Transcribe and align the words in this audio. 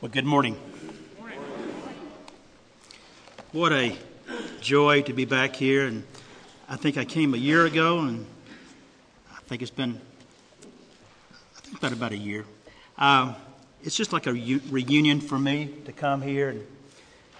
Well, 0.00 0.12
good 0.12 0.24
morning. 0.24 0.56
What 3.50 3.72
a 3.72 3.96
joy 4.60 5.02
to 5.02 5.12
be 5.12 5.24
back 5.24 5.56
here. 5.56 5.86
And 5.86 6.04
I 6.68 6.76
think 6.76 6.96
I 6.96 7.04
came 7.04 7.34
a 7.34 7.36
year 7.36 7.66
ago, 7.66 7.98
and 7.98 8.24
I 9.28 9.40
think 9.48 9.60
it's 9.60 9.72
been 9.72 10.00
I 10.62 11.60
think 11.62 11.78
about 11.78 11.92
about 11.92 12.12
a 12.12 12.16
year. 12.16 12.44
Um, 12.96 13.34
it's 13.82 13.96
just 13.96 14.12
like 14.12 14.28
a 14.28 14.38
u- 14.38 14.60
reunion 14.70 15.20
for 15.20 15.36
me 15.36 15.74
to 15.84 15.90
come 15.90 16.22
here 16.22 16.50
and, 16.50 16.64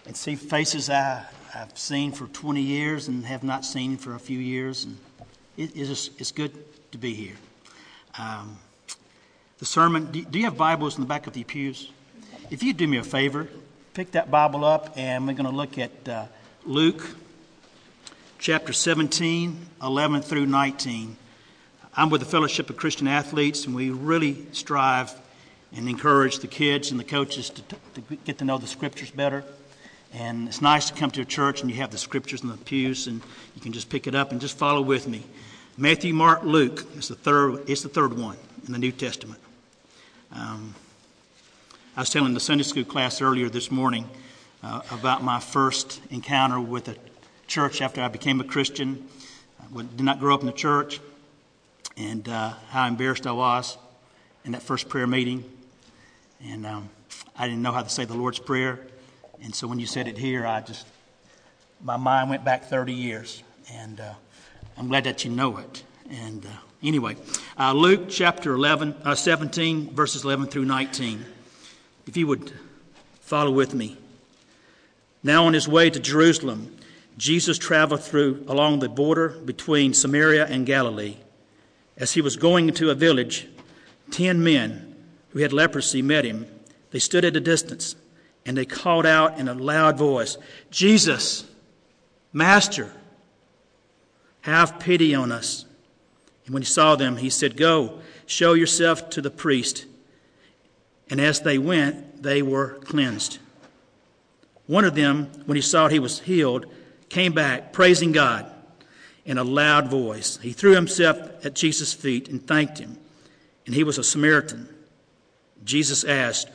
and 0.07 0.17
see 0.17 0.35
faces 0.35 0.91
I, 0.91 1.27
I've 1.55 1.79
seen 1.79 2.11
for 2.11 2.27
20 2.27 2.61
years 2.61 3.07
and 3.07 3.25
have 3.25 3.45
not 3.45 3.65
seen 3.65 3.97
for 3.97 4.17
a 4.17 4.21
few 4.21 4.41
years. 4.41 4.83
And 4.83 4.99
it, 5.57 5.77
it's, 5.77 5.89
just, 5.89 6.21
it's 6.21 6.33
good 6.33 6.53
to 6.91 6.99
be 6.99 7.15
here. 7.15 7.37
Um, 8.19 8.59
the 9.59 9.65
sermon, 9.65 10.11
do, 10.11 10.25
do 10.25 10.41
you 10.41 10.47
have 10.47 10.57
Bibles 10.57 10.97
in 10.97 11.03
the 11.03 11.09
back 11.09 11.29
of 11.29 11.35
the 11.35 11.45
pews? 11.45 11.93
If 12.51 12.62
you 12.62 12.73
do 12.73 12.89
me 12.89 12.96
a 12.96 13.05
favor, 13.05 13.46
pick 13.93 14.12
that 14.12 14.30
Bible 14.30 14.65
up 14.65 14.95
and 14.97 15.27
we're 15.27 15.34
going 15.34 15.51
to 15.51 15.55
look 15.55 15.77
at 15.77 16.09
uh, 16.09 16.25
Luke 16.65 17.07
chapter 18.38 18.73
17, 18.73 19.66
11 19.83 20.23
through 20.23 20.47
19. 20.47 21.15
I'm 21.95 22.09
with 22.09 22.23
the 22.23 22.27
Fellowship 22.27 22.71
of 22.71 22.79
Christian 22.79 23.07
Athletes, 23.07 23.66
and 23.66 23.74
we 23.74 23.91
really 23.91 24.47
strive 24.52 25.15
and 25.77 25.91
encourage 25.91 26.38
the 26.38 26.47
kids 26.47 26.91
and 26.91 26.98
the 26.98 27.05
coaches 27.05 27.51
to, 27.51 27.62
to 27.97 28.16
get 28.24 28.38
to 28.38 28.47
know 28.47 28.57
the 28.57 28.66
scriptures 28.66 29.10
better. 29.10 29.45
And 30.15 30.49
it's 30.49 30.62
nice 30.62 30.88
to 30.88 30.95
come 30.99 31.10
to 31.10 31.21
a 31.21 31.27
church 31.27 31.60
and 31.60 31.71
you 31.71 31.77
have 31.77 31.91
the 31.91 31.99
scriptures 31.99 32.43
in 32.43 32.49
the 32.49 32.57
pews, 32.57 33.09
and 33.09 33.21
you 33.57 33.60
can 33.60 33.73
just 33.73 33.91
pick 33.91 34.07
it 34.07 34.15
up 34.15 34.33
and 34.33 34.41
just 34.41 34.57
follow 34.57 34.80
with 34.80 35.07
me. 35.07 35.23
Matthew, 35.77 36.15
Mark, 36.15 36.45
Luke 36.45 36.87
is 36.96 37.09
the 37.09 37.15
third. 37.15 37.69
It's 37.69 37.83
the 37.83 37.91
third 37.91 38.16
one 38.16 38.38
in 38.66 38.73
the 38.73 38.79
New 38.79 38.93
Testament. 38.93 39.41
Um, 40.33 40.74
I 41.98 42.02
was 42.02 42.11
telling 42.11 42.33
the 42.33 42.38
Sunday 42.38 42.62
school 42.62 42.84
class 42.84 43.20
earlier 43.20 43.48
this 43.48 43.73
morning 43.73 44.09
uh, 44.62 44.83
about 44.93 45.25
my 45.25 45.41
first 45.41 46.01
encounter 46.11 46.60
with 46.60 46.87
a 46.87 46.95
church 47.49 47.82
after 47.82 48.01
I 48.01 48.07
became 48.07 48.41
a 48.41 48.45
Christian. 48.45 49.09
I 49.60 49.82
did 49.82 50.02
not 50.02 50.21
grow 50.21 50.32
up 50.32 50.43
in 50.43 50.46
the 50.46 50.52
church, 50.52 51.01
and 51.96 52.29
uh, 52.29 52.51
how 52.69 52.87
embarrassed 52.87 53.26
I 53.26 53.32
was 53.32 53.76
in 54.45 54.52
that 54.52 54.63
first 54.63 54.88
prayer 54.88 55.09
meeting. 55.09 55.43
And 56.41 56.66
um, 56.66 56.88
I 57.37 57.49
didn't 57.49 57.63
know 57.63 57.73
how 57.73 57.82
to 57.82 57.88
say 57.88 58.04
the 58.04 58.15
Lord's 58.15 58.38
Prayer. 58.38 58.79
And 59.43 59.52
so 59.52 59.66
when 59.66 59.80
you 59.80 59.87
said 59.87 60.07
it 60.07 60.16
here, 60.16 60.46
I 60.46 60.60
just, 60.60 60.87
my 61.82 61.96
mind 61.96 62.30
went 62.30 62.45
back 62.45 62.66
30 62.66 62.93
years. 62.93 63.43
And 63.73 63.99
uh, 63.99 64.15
I'm 64.76 64.87
glad 64.87 65.03
that 65.03 65.25
you 65.25 65.32
know 65.32 65.56
it. 65.56 65.82
And 66.09 66.47
uh, 66.47 66.50
anyway, 66.81 67.16
uh, 67.59 67.72
Luke 67.72 68.09
chapter 68.09 68.54
11, 68.54 68.94
uh, 69.03 69.16
17, 69.16 69.97
verses 69.97 70.22
11 70.22 70.47
through 70.47 70.66
19. 70.66 71.25
If 72.09 72.16
you 72.16 72.26
would 72.26 72.50
follow 73.20 73.50
with 73.50 73.75
me. 73.75 73.98
Now, 75.22 75.44
on 75.44 75.53
his 75.53 75.69
way 75.69 75.91
to 75.91 76.00
Jerusalem, 76.00 76.75
Jesus 77.19 77.59
traveled 77.59 78.03
through 78.03 78.47
along 78.48 78.78
the 78.78 78.88
border 78.88 79.28
between 79.28 79.92
Samaria 79.92 80.47
and 80.47 80.64
Galilee. 80.64 81.19
As 81.98 82.12
he 82.12 82.22
was 82.22 82.36
going 82.36 82.66
into 82.66 82.88
a 82.88 82.94
village, 82.94 83.47
ten 84.10 84.42
men 84.42 84.97
who 85.31 85.41
had 85.41 85.53
leprosy 85.53 86.00
met 86.00 86.25
him. 86.25 86.47
They 86.92 86.98
stood 86.98 87.26
at 87.26 87.36
a 87.36 87.41
distance 87.41 87.94
and 88.47 88.56
they 88.56 88.64
called 88.64 89.04
out 89.04 89.38
in 89.38 89.47
a 89.47 89.53
loud 89.53 89.98
voice, 89.98 90.38
Jesus, 90.70 91.44
Master, 92.32 92.91
have 94.41 94.81
pity 94.81 95.14
on 95.14 95.31
us. 95.31 95.66
And 96.47 96.54
when 96.54 96.62
he 96.62 96.66
saw 96.66 96.97
them, 96.97 97.19
he 97.19 97.28
said, 97.28 97.59
Go, 97.59 97.98
show 98.25 98.54
yourself 98.54 99.10
to 99.10 99.20
the 99.20 99.31
priest. 99.31 99.84
And 101.10 101.20
as 101.20 101.41
they 101.41 101.59
went, 101.59 102.22
they 102.22 102.42
were 102.42 102.75
cleansed. 102.84 103.38
One 104.66 104.84
of 104.84 104.94
them, 104.94 105.31
when 105.47 105.56
he 105.56 105.62
saw 105.62 105.88
he 105.88 105.98
was 105.98 106.20
healed, 106.20 106.66
came 107.09 107.32
back, 107.32 107.72
praising 107.72 108.12
God 108.12 108.50
in 109.25 109.38
a 109.38 109.44
loud 109.44 109.88
voice. 109.88 110.38
He 110.42 110.52
threw 110.52 110.74
himself 110.74 111.16
at 111.44 111.54
Jesus' 111.54 111.94
feet 111.94 112.28
and 112.28 112.47
thanked 112.47 112.78
him. 112.78 112.98
And 113.66 113.74
he 113.74 113.84
was 113.84 113.98
a 113.98 114.04
Samaritan. 114.04 114.68
Jesus 115.64 116.04
asked, 116.04 116.48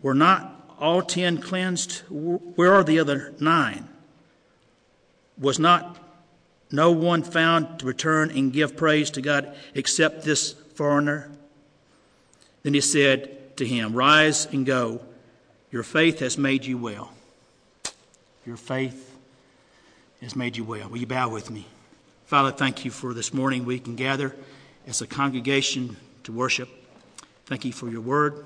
Were 0.00 0.14
not 0.14 0.74
all 0.78 1.02
ten 1.02 1.38
cleansed? 1.38 2.02
Where 2.08 2.72
are 2.72 2.84
the 2.84 2.98
other 2.98 3.34
nine? 3.40 3.88
Was 5.38 5.58
not 5.58 5.98
no 6.70 6.90
one 6.90 7.22
found 7.22 7.80
to 7.80 7.86
return 7.86 8.30
and 8.30 8.52
give 8.52 8.76
praise 8.76 9.10
to 9.10 9.20
God 9.20 9.54
except 9.74 10.22
this 10.24 10.52
foreigner? 10.74 11.30
Then 12.62 12.74
he 12.74 12.80
said, 12.80 13.36
to 13.56 13.66
him, 13.66 13.92
Rise 13.94 14.46
and 14.46 14.66
go. 14.66 15.00
Your 15.70 15.82
faith 15.82 16.20
has 16.20 16.36
made 16.36 16.64
you 16.64 16.76
well. 16.78 17.12
Your 18.44 18.56
faith 18.56 19.16
has 20.20 20.36
made 20.36 20.56
you 20.56 20.64
well. 20.64 20.88
Will 20.88 20.98
you 20.98 21.06
bow 21.06 21.28
with 21.30 21.50
me? 21.50 21.66
Father, 22.26 22.50
thank 22.50 22.84
you 22.84 22.90
for 22.90 23.14
this 23.14 23.32
morning 23.32 23.64
we 23.64 23.78
can 23.78 23.96
gather 23.96 24.34
as 24.86 25.00
a 25.00 25.06
congregation 25.06 25.96
to 26.24 26.32
worship. 26.32 26.68
Thank 27.46 27.64
you 27.64 27.72
for 27.72 27.88
your 27.88 28.00
word. 28.00 28.44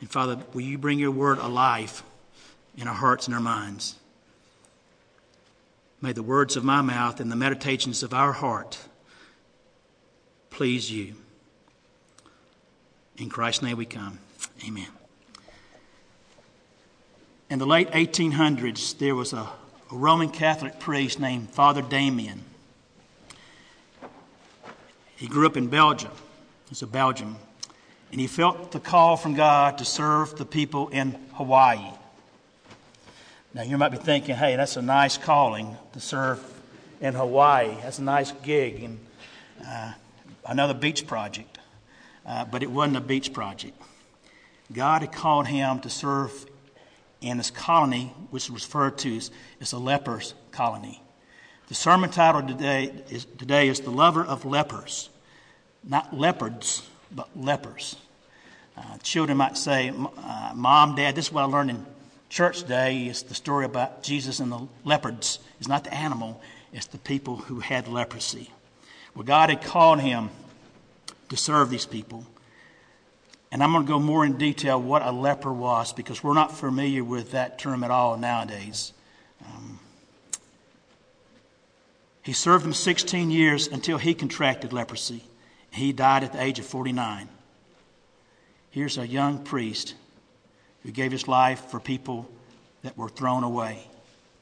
And 0.00 0.10
Father, 0.10 0.38
will 0.52 0.62
you 0.62 0.78
bring 0.78 0.98
your 0.98 1.10
word 1.10 1.38
alive 1.38 2.02
in 2.76 2.88
our 2.88 2.94
hearts 2.94 3.26
and 3.26 3.34
our 3.34 3.40
minds? 3.40 3.96
May 6.00 6.12
the 6.12 6.22
words 6.22 6.56
of 6.56 6.64
my 6.64 6.82
mouth 6.82 7.20
and 7.20 7.30
the 7.30 7.36
meditations 7.36 8.02
of 8.02 8.12
our 8.12 8.32
heart 8.32 8.78
please 10.52 10.90
you. 10.92 11.16
In 13.22 13.28
Christ's 13.28 13.62
name 13.62 13.76
we 13.76 13.86
come. 13.86 14.18
Amen. 14.66 14.88
In 17.48 17.60
the 17.60 17.66
late 17.66 17.88
1800s, 17.92 18.98
there 18.98 19.14
was 19.14 19.32
a, 19.32 19.48
Roman 19.92 20.28
Catholic 20.28 20.80
priest 20.80 21.20
named 21.20 21.48
Father 21.50 21.82
Damien. 21.82 22.42
He 25.14 25.28
grew 25.28 25.46
up 25.46 25.56
in 25.56 25.68
Belgium. 25.68 26.10
He's 26.68 26.82
a 26.82 26.86
Belgian. 26.88 27.36
And 28.10 28.20
he 28.20 28.26
felt 28.26 28.72
the 28.72 28.80
call 28.80 29.16
from 29.16 29.34
God 29.34 29.78
to 29.78 29.84
serve 29.84 30.34
the 30.36 30.44
people 30.44 30.88
in 30.88 31.12
Hawaii. 31.34 31.92
Now, 33.54 33.62
you 33.62 33.78
might 33.78 33.90
be 33.90 33.98
thinking, 33.98 34.34
hey, 34.34 34.56
that's 34.56 34.76
a 34.76 34.82
nice 34.82 35.16
calling 35.16 35.76
to 35.92 36.00
serve 36.00 36.42
in 37.00 37.14
Hawaii. 37.14 37.70
That's 37.82 38.00
a 38.00 38.02
nice 38.02 38.32
gig 38.42 38.82
and 38.82 38.98
uh, 39.64 39.92
another 40.44 40.74
beach 40.74 41.06
project. 41.06 41.60
Uh, 42.24 42.44
but 42.44 42.62
it 42.62 42.70
wasn't 42.70 42.96
a 42.96 43.00
beach 43.00 43.32
project. 43.32 43.80
God 44.72 45.02
had 45.02 45.12
called 45.12 45.46
him 45.46 45.80
to 45.80 45.90
serve 45.90 46.46
in 47.20 47.38
this 47.38 47.50
colony, 47.50 48.12
which 48.30 48.44
is 48.44 48.50
referred 48.50 48.98
to 48.98 49.16
as, 49.60 49.72
a 49.72 49.78
leper's 49.78 50.34
colony. 50.50 51.02
The 51.68 51.74
sermon 51.74 52.10
title 52.10 52.42
today 52.42 52.92
is, 53.10 53.24
today 53.24 53.68
is 53.68 53.80
The 53.80 53.90
Lover 53.90 54.24
of 54.24 54.44
Lepers. 54.44 55.08
Not 55.84 56.16
leopards, 56.16 56.88
but 57.10 57.28
lepers. 57.36 57.96
Uh, 58.76 58.98
children 58.98 59.38
might 59.38 59.56
say, 59.56 59.90
uh, 59.90 60.52
Mom, 60.54 60.94
Dad, 60.94 61.14
this 61.14 61.26
is 61.26 61.32
what 61.32 61.42
I 61.42 61.44
learned 61.44 61.70
in 61.70 61.86
church 62.28 62.62
today. 62.62 63.06
It's 63.06 63.22
the 63.22 63.34
story 63.34 63.64
about 63.64 64.02
Jesus 64.02 64.40
and 64.40 64.50
the 64.50 64.66
leopards. 64.84 65.38
It's 65.58 65.68
not 65.68 65.84
the 65.84 65.94
animal, 65.94 66.40
it's 66.72 66.86
the 66.86 66.98
people 66.98 67.36
who 67.36 67.60
had 67.60 67.88
leprosy. 67.88 68.50
Well, 69.14 69.24
God 69.24 69.50
had 69.50 69.62
called 69.62 70.00
him 70.00 70.30
to 71.32 71.36
serve 71.38 71.70
these 71.70 71.86
people. 71.86 72.26
And 73.50 73.62
I'm 73.62 73.72
going 73.72 73.86
to 73.86 73.88
go 73.88 73.98
more 73.98 74.22
in 74.22 74.36
detail 74.36 74.80
what 74.80 75.00
a 75.00 75.10
leper 75.10 75.50
was 75.50 75.94
because 75.94 76.22
we're 76.22 76.34
not 76.34 76.54
familiar 76.54 77.02
with 77.02 77.30
that 77.30 77.58
term 77.58 77.82
at 77.82 77.90
all 77.90 78.18
nowadays. 78.18 78.92
Um, 79.42 79.78
he 82.22 82.34
served 82.34 82.66
them 82.66 82.74
16 82.74 83.30
years 83.30 83.66
until 83.66 83.96
he 83.96 84.12
contracted 84.12 84.74
leprosy. 84.74 85.24
He 85.70 85.94
died 85.94 86.22
at 86.22 86.34
the 86.34 86.42
age 86.42 86.58
of 86.58 86.66
49. 86.66 87.30
Here's 88.70 88.98
a 88.98 89.06
young 89.06 89.42
priest 89.42 89.94
who 90.82 90.90
gave 90.90 91.12
his 91.12 91.28
life 91.28 91.70
for 91.70 91.80
people 91.80 92.28
that 92.82 92.98
were 92.98 93.08
thrown 93.08 93.42
away 93.42 93.86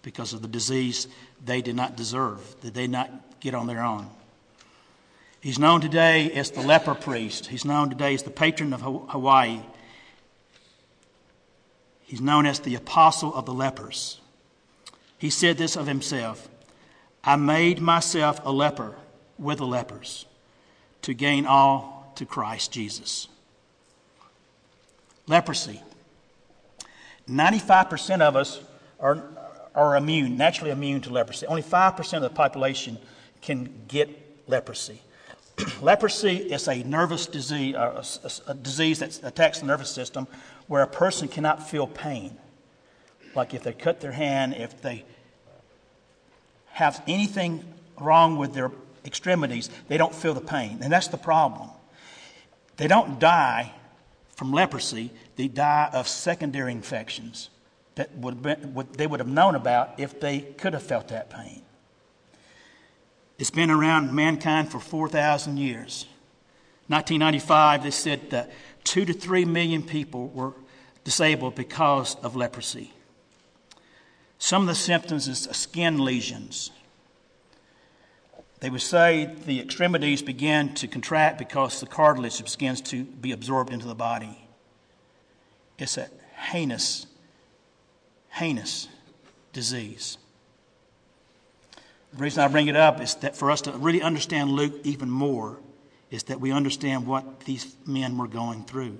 because 0.02 0.32
of 0.32 0.42
the 0.42 0.48
disease 0.48 1.06
they 1.44 1.62
did 1.62 1.76
not 1.76 1.96
deserve, 1.96 2.40
that 2.62 2.74
they 2.74 2.88
not 2.88 3.38
get 3.38 3.54
on 3.54 3.68
their 3.68 3.84
own. 3.84 4.10
He's 5.40 5.58
known 5.58 5.80
today 5.80 6.30
as 6.32 6.50
the 6.50 6.60
leper 6.60 6.94
priest. 6.94 7.46
He's 7.46 7.64
known 7.64 7.88
today 7.88 8.14
as 8.14 8.22
the 8.22 8.30
patron 8.30 8.74
of 8.74 8.82
Hawaii. 8.82 9.60
He's 12.02 12.20
known 12.20 12.44
as 12.44 12.60
the 12.60 12.74
apostle 12.74 13.34
of 13.34 13.46
the 13.46 13.54
lepers. 13.54 14.20
He 15.16 15.30
said 15.30 15.56
this 15.56 15.76
of 15.76 15.86
himself 15.86 16.48
I 17.24 17.36
made 17.36 17.80
myself 17.80 18.40
a 18.44 18.52
leper 18.52 18.94
with 19.38 19.58
the 19.58 19.66
lepers 19.66 20.26
to 21.02 21.14
gain 21.14 21.46
all 21.46 22.12
to 22.16 22.26
Christ 22.26 22.72
Jesus. 22.72 23.28
Leprosy. 25.26 25.80
95% 27.28 28.20
of 28.20 28.36
us 28.36 28.60
are, 28.98 29.22
are 29.74 29.96
immune, 29.96 30.36
naturally 30.36 30.70
immune 30.70 31.00
to 31.02 31.10
leprosy. 31.10 31.46
Only 31.46 31.62
5% 31.62 32.12
of 32.14 32.22
the 32.22 32.30
population 32.30 32.98
can 33.40 33.72
get 33.86 34.10
leprosy. 34.48 35.00
leprosy 35.82 36.36
is 36.36 36.68
a 36.68 36.82
nervous 36.82 37.26
disease, 37.26 37.74
uh, 37.74 38.02
a, 38.24 38.26
a, 38.26 38.52
a 38.52 38.54
disease 38.54 39.00
that 39.00 39.22
attacks 39.22 39.60
the 39.60 39.66
nervous 39.66 39.90
system 39.90 40.26
where 40.66 40.82
a 40.82 40.86
person 40.86 41.28
cannot 41.28 41.68
feel 41.68 41.86
pain. 41.86 42.36
Like 43.34 43.54
if 43.54 43.62
they 43.62 43.72
cut 43.72 44.00
their 44.00 44.12
hand, 44.12 44.54
if 44.54 44.80
they 44.82 45.04
have 46.72 47.02
anything 47.06 47.64
wrong 47.98 48.36
with 48.36 48.54
their 48.54 48.70
extremities, 49.04 49.70
they 49.88 49.96
don't 49.96 50.14
feel 50.14 50.34
the 50.34 50.40
pain. 50.40 50.78
And 50.82 50.92
that's 50.92 51.08
the 51.08 51.18
problem. 51.18 51.70
They 52.76 52.88
don't 52.88 53.18
die 53.18 53.72
from 54.36 54.52
leprosy, 54.52 55.10
they 55.36 55.48
die 55.48 55.90
of 55.92 56.08
secondary 56.08 56.72
infections 56.72 57.50
that 57.96 58.16
would 58.16 58.40
been, 58.40 58.72
would, 58.72 58.94
they 58.94 59.06
would 59.06 59.20
have 59.20 59.28
known 59.28 59.54
about 59.54 60.00
if 60.00 60.18
they 60.18 60.40
could 60.40 60.72
have 60.72 60.82
felt 60.82 61.08
that 61.08 61.28
pain. 61.28 61.60
It's 63.40 63.50
been 63.50 63.70
around 63.70 64.12
mankind 64.12 64.70
for 64.70 64.78
4,000 64.78 65.56
years. 65.56 66.04
1995, 66.88 67.82
they 67.82 67.90
said 67.90 68.28
that 68.30 68.50
two 68.84 69.06
to 69.06 69.14
three 69.14 69.46
million 69.46 69.82
people 69.82 70.28
were 70.28 70.52
disabled 71.04 71.54
because 71.54 72.16
of 72.16 72.36
leprosy. 72.36 72.92
Some 74.38 74.60
of 74.62 74.68
the 74.68 74.74
symptoms 74.74 75.26
is 75.26 75.48
skin 75.52 76.04
lesions. 76.04 76.70
They 78.60 78.68
would 78.68 78.82
say 78.82 79.34
the 79.46 79.58
extremities 79.58 80.20
begin 80.20 80.74
to 80.74 80.86
contract 80.86 81.38
because 81.38 81.80
the 81.80 81.86
cartilage 81.86 82.42
begins 82.42 82.82
to 82.82 83.04
be 83.04 83.32
absorbed 83.32 83.72
into 83.72 83.86
the 83.86 83.94
body. 83.94 84.38
It's 85.78 85.96
a 85.96 86.10
heinous, 86.36 87.06
heinous 88.28 88.88
disease. 89.54 90.18
The 92.12 92.22
reason 92.22 92.42
I 92.42 92.48
bring 92.48 92.66
it 92.66 92.76
up 92.76 93.00
is 93.00 93.14
that 93.16 93.36
for 93.36 93.50
us 93.50 93.62
to 93.62 93.72
really 93.72 94.02
understand 94.02 94.50
Luke 94.50 94.74
even 94.84 95.10
more, 95.10 95.58
is 96.10 96.24
that 96.24 96.40
we 96.40 96.50
understand 96.50 97.06
what 97.06 97.40
these 97.40 97.76
men 97.86 98.18
were 98.18 98.26
going 98.26 98.64
through 98.64 98.98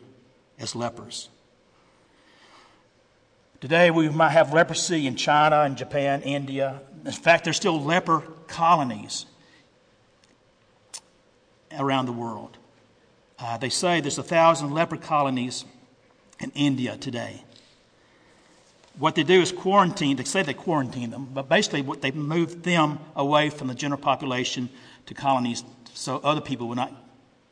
as 0.58 0.76
lepers. 0.76 1.28
Today, 3.60 3.90
we 3.90 4.08
might 4.08 4.30
have 4.30 4.54
leprosy 4.54 5.06
in 5.06 5.16
China 5.16 5.62
and 5.62 5.76
Japan, 5.76 6.22
India. 6.22 6.80
In 7.04 7.12
fact, 7.12 7.44
there's 7.44 7.56
still 7.56 7.82
leper 7.82 8.22
colonies 8.46 9.26
around 11.78 12.06
the 12.06 12.12
world. 12.12 12.56
Uh, 13.38 13.58
they 13.58 13.68
say 13.68 14.00
there's 14.00 14.18
a 14.18 14.22
thousand 14.22 14.72
leper 14.72 14.96
colonies 14.96 15.64
in 16.38 16.52
India 16.54 16.96
today. 16.96 17.42
What 19.00 19.14
they 19.14 19.22
do 19.22 19.40
is 19.40 19.50
quarantine, 19.50 20.16
they 20.16 20.24
say 20.24 20.42
they 20.42 20.52
quarantine 20.52 21.08
them, 21.10 21.30
but 21.32 21.48
basically 21.48 21.80
what 21.80 22.02
they 22.02 22.10
move 22.10 22.62
them 22.62 22.98
away 23.16 23.48
from 23.48 23.68
the 23.68 23.74
general 23.74 23.98
population 23.98 24.68
to 25.06 25.14
colonies 25.14 25.64
so 25.94 26.18
other 26.18 26.42
people 26.42 26.68
will 26.68 26.76
not 26.76 26.92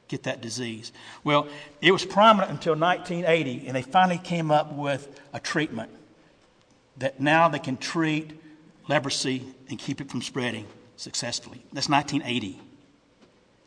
get 0.08 0.24
that 0.24 0.42
disease. 0.42 0.92
Well, 1.24 1.48
it 1.80 1.90
was 1.90 2.04
prominent 2.04 2.50
until 2.50 2.74
1980, 2.74 3.66
and 3.66 3.74
they 3.74 3.80
finally 3.80 4.18
came 4.18 4.50
up 4.50 4.74
with 4.74 5.20
a 5.32 5.40
treatment 5.40 5.90
that 6.98 7.18
now 7.18 7.48
they 7.48 7.58
can 7.58 7.78
treat 7.78 8.38
leprosy 8.86 9.42
and 9.70 9.78
keep 9.78 10.02
it 10.02 10.10
from 10.10 10.20
spreading 10.20 10.66
successfully. 10.96 11.64
That's 11.72 11.88
1980. 11.88 12.60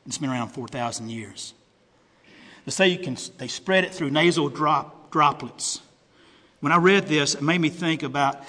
It's 0.06 0.20
been 0.20 0.30
around 0.30 0.50
4,000 0.50 1.10
years. 1.10 1.56
They 2.66 2.72
say 2.72 2.88
you 2.90 3.00
can, 3.00 3.18
they 3.40 3.48
spread 3.48 3.86
it 3.86 3.96
through 3.96 4.12
nasal 4.12 4.50
drop, 4.50 5.10
droplets. 5.10 5.82
When 6.62 6.72
I 6.72 6.78
read 6.78 7.08
this, 7.08 7.34
it 7.34 7.42
made 7.42 7.60
me 7.60 7.70
think 7.70 8.04
about 8.04 8.44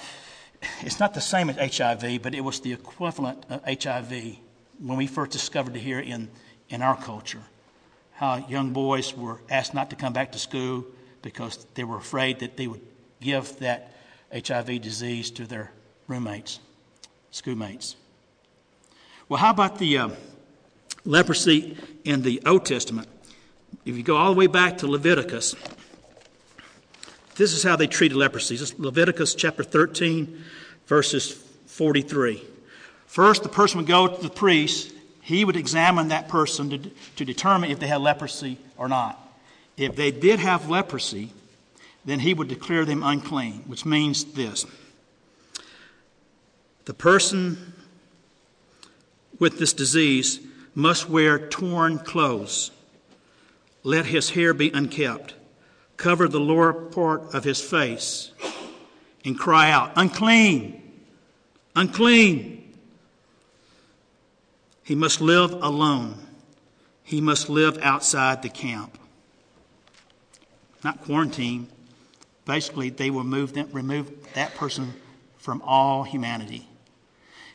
it's 0.81 0.99
not 0.99 1.15
the 1.15 1.21
same 1.21 1.49
as 1.49 1.77
HIV, 1.77 2.21
but 2.21 2.35
it 2.35 2.41
was 2.41 2.59
the 2.61 2.71
equivalent 2.71 3.43
of 3.49 3.63
HIV 3.65 4.37
when 4.79 4.97
we 4.97 5.07
first 5.07 5.31
discovered 5.31 5.75
it 5.75 5.79
here 5.79 5.99
in, 5.99 6.29
in 6.69 6.83
our 6.83 6.95
culture. 6.95 7.41
How 8.13 8.45
young 8.47 8.71
boys 8.71 9.17
were 9.17 9.41
asked 9.49 9.73
not 9.73 9.89
to 9.89 9.95
come 9.95 10.13
back 10.13 10.31
to 10.33 10.39
school 10.39 10.85
because 11.23 11.65
they 11.73 11.83
were 11.83 11.97
afraid 11.97 12.39
that 12.39 12.55
they 12.55 12.67
would 12.67 12.81
give 13.19 13.57
that 13.59 13.93
HIV 14.31 14.81
disease 14.81 15.31
to 15.31 15.45
their 15.45 15.71
roommates, 16.07 16.59
schoolmates. 17.31 17.95
Well, 19.27 19.39
how 19.39 19.49
about 19.49 19.79
the 19.79 19.97
uh, 19.97 20.09
leprosy 21.03 21.77
in 22.03 22.21
the 22.21 22.43
Old 22.45 22.65
Testament? 22.65 23.07
If 23.85 23.97
you 23.97 24.03
go 24.03 24.17
all 24.17 24.33
the 24.33 24.37
way 24.37 24.47
back 24.47 24.77
to 24.79 24.87
Leviticus, 24.87 25.55
this 27.35 27.53
is 27.53 27.63
how 27.63 27.75
they 27.75 27.87
treated 27.87 28.17
leprosy. 28.17 28.55
This 28.55 28.71
is 28.71 28.79
Leviticus 28.79 29.35
chapter 29.35 29.63
13, 29.63 30.43
verses 30.87 31.31
43. 31.67 32.41
First, 33.07 33.43
the 33.43 33.49
person 33.49 33.77
would 33.77 33.87
go 33.87 34.07
to 34.07 34.21
the 34.21 34.29
priest. 34.29 34.93
He 35.21 35.45
would 35.45 35.55
examine 35.55 36.09
that 36.09 36.27
person 36.27 36.69
to, 36.69 36.91
to 37.15 37.25
determine 37.25 37.71
if 37.71 37.79
they 37.79 37.87
had 37.87 38.01
leprosy 38.01 38.57
or 38.77 38.87
not. 38.87 39.19
If 39.77 39.95
they 39.95 40.11
did 40.11 40.39
have 40.39 40.69
leprosy, 40.69 41.31
then 42.05 42.19
he 42.19 42.33
would 42.33 42.47
declare 42.47 42.85
them 42.85 43.03
unclean, 43.03 43.63
which 43.67 43.85
means 43.85 44.23
this 44.33 44.65
the 46.85 46.93
person 46.93 47.73
with 49.39 49.57
this 49.57 49.73
disease 49.73 50.39
must 50.75 51.09
wear 51.09 51.39
torn 51.47 51.99
clothes, 51.99 52.71
let 53.83 54.05
his 54.05 54.31
hair 54.31 54.53
be 54.53 54.69
unkept, 54.71 55.33
cover 55.97 56.27
the 56.27 56.39
lower 56.39 56.73
part 56.73 57.33
of 57.33 57.43
his 57.43 57.61
face, 57.61 58.31
and 59.25 59.37
cry 59.37 59.71
out, 59.71 59.91
Unclean! 59.95 60.81
Unclean! 61.75 62.73
He 64.83 64.95
must 64.95 65.21
live 65.21 65.51
alone. 65.53 66.17
He 67.03 67.21
must 67.21 67.49
live 67.49 67.77
outside 67.79 68.41
the 68.41 68.49
camp. 68.49 68.97
Not 70.83 71.01
quarantine, 71.01 71.69
Basically, 72.45 72.89
they 72.89 73.09
will 73.09 73.23
remove, 73.23 73.53
them, 73.53 73.69
remove 73.71 74.11
that 74.33 74.55
person 74.55 74.93
from 75.37 75.61
all 75.61 76.03
humanity. 76.03 76.67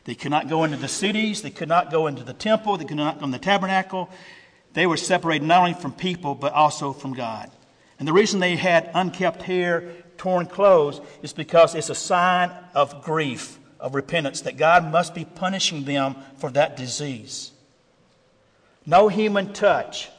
They 0.04 0.14
could 0.14 0.30
not 0.30 0.48
go 0.48 0.64
into 0.64 0.78
the 0.78 0.88
cities, 0.88 1.42
they 1.42 1.50
could 1.50 1.68
not 1.68 1.90
go 1.90 2.06
into 2.06 2.24
the 2.24 2.32
temple, 2.32 2.78
they 2.78 2.86
could 2.86 2.96
not 2.96 3.18
go 3.18 3.26
in 3.26 3.30
the 3.30 3.38
tabernacle. 3.38 4.08
They 4.72 4.86
were 4.86 4.96
separated 4.96 5.46
not 5.46 5.60
only 5.60 5.74
from 5.74 5.92
people, 5.92 6.34
but 6.34 6.52
also 6.52 6.92
from 6.92 7.12
God. 7.12 7.50
And 7.98 8.06
the 8.06 8.12
reason 8.12 8.40
they 8.40 8.56
had 8.56 8.90
unkept 8.94 9.42
hair, 9.42 9.90
torn 10.16 10.46
clothes, 10.46 11.00
is 11.22 11.32
because 11.32 11.74
it's 11.74 11.90
a 11.90 11.94
sign 11.94 12.50
of 12.74 13.02
grief, 13.02 13.58
of 13.80 13.94
repentance, 13.94 14.42
that 14.42 14.56
God 14.56 14.90
must 14.90 15.14
be 15.14 15.24
punishing 15.24 15.84
them 15.84 16.16
for 16.36 16.50
that 16.50 16.76
disease. 16.76 17.50
No 18.86 19.08
human 19.08 19.52
touch, 19.52 20.10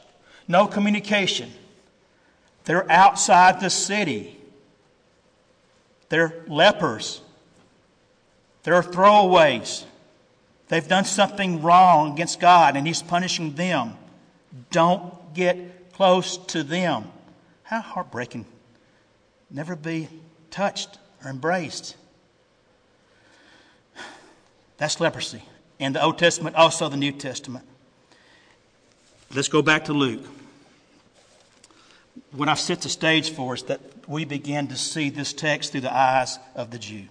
no 0.46 0.66
communication. 0.66 1.50
They're 2.64 2.90
outside 2.90 3.60
the 3.60 3.70
city. 3.70 4.36
They're 6.08 6.44
lepers. 6.46 7.20
They're 8.62 8.82
throwaways. 8.82 9.84
They've 10.68 10.86
done 10.86 11.04
something 11.04 11.62
wrong 11.62 12.12
against 12.12 12.38
God 12.38 12.76
and 12.76 12.86
He's 12.86 13.02
punishing 13.02 13.54
them. 13.54 13.96
Don't 14.70 15.34
get 15.34 15.92
close 15.92 16.36
to 16.48 16.62
them. 16.62 17.06
How 17.70 17.80
heartbreaking. 17.80 18.46
Never 19.48 19.76
be 19.76 20.08
touched 20.50 20.98
or 21.24 21.30
embraced. 21.30 21.94
That's 24.76 24.98
leprosy. 24.98 25.44
In 25.78 25.92
the 25.92 26.02
Old 26.02 26.18
Testament, 26.18 26.56
also 26.56 26.88
the 26.88 26.96
New 26.96 27.12
Testament. 27.12 27.64
Let's 29.32 29.46
go 29.46 29.62
back 29.62 29.84
to 29.84 29.92
Luke. 29.92 30.26
What 32.32 32.48
I've 32.48 32.58
set 32.58 32.80
the 32.80 32.88
stage 32.88 33.30
for 33.30 33.54
is 33.54 33.62
that 33.64 33.80
we 34.08 34.24
begin 34.24 34.66
to 34.66 34.76
see 34.76 35.08
this 35.08 35.32
text 35.32 35.70
through 35.70 35.82
the 35.82 35.94
eyes 35.94 36.40
of 36.56 36.72
the 36.72 36.78
Jew, 36.78 37.04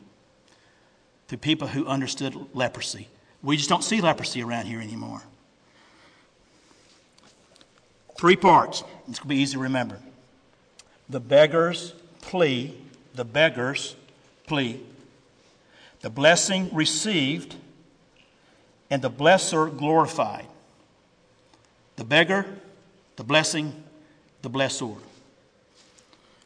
through 1.30 1.38
people 1.38 1.70
who 1.70 1.88
understood 1.88 2.36
leprosy. 2.54 3.08
We 3.42 3.56
just 3.56 3.70
don't 3.70 3.84
see 3.84 4.02
leprosy 4.02 4.44
around 4.44 4.66
here 4.66 4.82
anymore. 4.82 5.22
Three 8.18 8.36
parts. 8.36 8.84
It's 9.08 9.20
going 9.20 9.30
to 9.30 9.36
be 9.36 9.38
easy 9.38 9.54
to 9.54 9.60
remember. 9.60 10.00
The 11.10 11.20
beggar's 11.20 11.94
plea, 12.22 12.76
the 13.16 13.26
beggar's 13.26 13.96
plea, 14.46 14.80
the 16.02 16.10
blessing 16.10 16.70
received, 16.74 17.56
and 18.90 19.02
the 19.02 19.10
blesser 19.10 19.76
glorified. 19.76 20.46
The 21.96 22.04
beggar, 22.04 22.46
the 23.16 23.24
blessing, 23.24 23.84
the 24.42 24.50
blessor. 24.50 24.98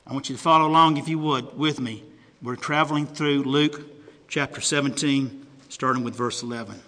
I 0.07 0.13
want 0.13 0.29
you 0.29 0.35
to 0.35 0.41
follow 0.41 0.67
along, 0.67 0.97
if 0.97 1.07
you 1.07 1.19
would, 1.19 1.57
with 1.57 1.79
me. 1.79 2.03
We're 2.41 2.55
traveling 2.55 3.05
through 3.05 3.43
Luke 3.43 3.81
chapter 4.27 4.59
17, 4.59 5.45
starting 5.69 6.03
with 6.03 6.15
verse 6.15 6.41
11. 6.41 6.81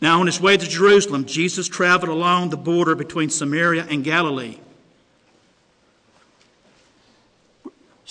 Now, 0.00 0.18
on 0.18 0.26
his 0.26 0.40
way 0.40 0.56
to 0.56 0.68
Jerusalem, 0.68 1.26
Jesus 1.26 1.68
traveled 1.68 2.10
along 2.10 2.50
the 2.50 2.56
border 2.56 2.94
between 2.94 3.30
Samaria 3.30 3.86
and 3.88 4.02
Galilee. 4.02 4.58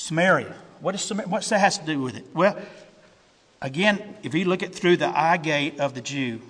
Samaria. 0.01 0.55
What 0.79 0.93
does 0.93 1.03
Samaria, 1.03 1.29
what's 1.29 1.49
that 1.49 1.59
has 1.59 1.77
to 1.77 1.85
do 1.85 2.01
with 2.01 2.17
it? 2.17 2.25
Well, 2.33 2.57
again, 3.61 4.15
if 4.23 4.33
you 4.33 4.45
look 4.45 4.63
at 4.63 4.73
through 4.73 4.97
the 4.97 5.07
eye 5.07 5.37
gate 5.37 5.79
of 5.79 5.93
the 5.93 6.01
Jew, 6.01 6.41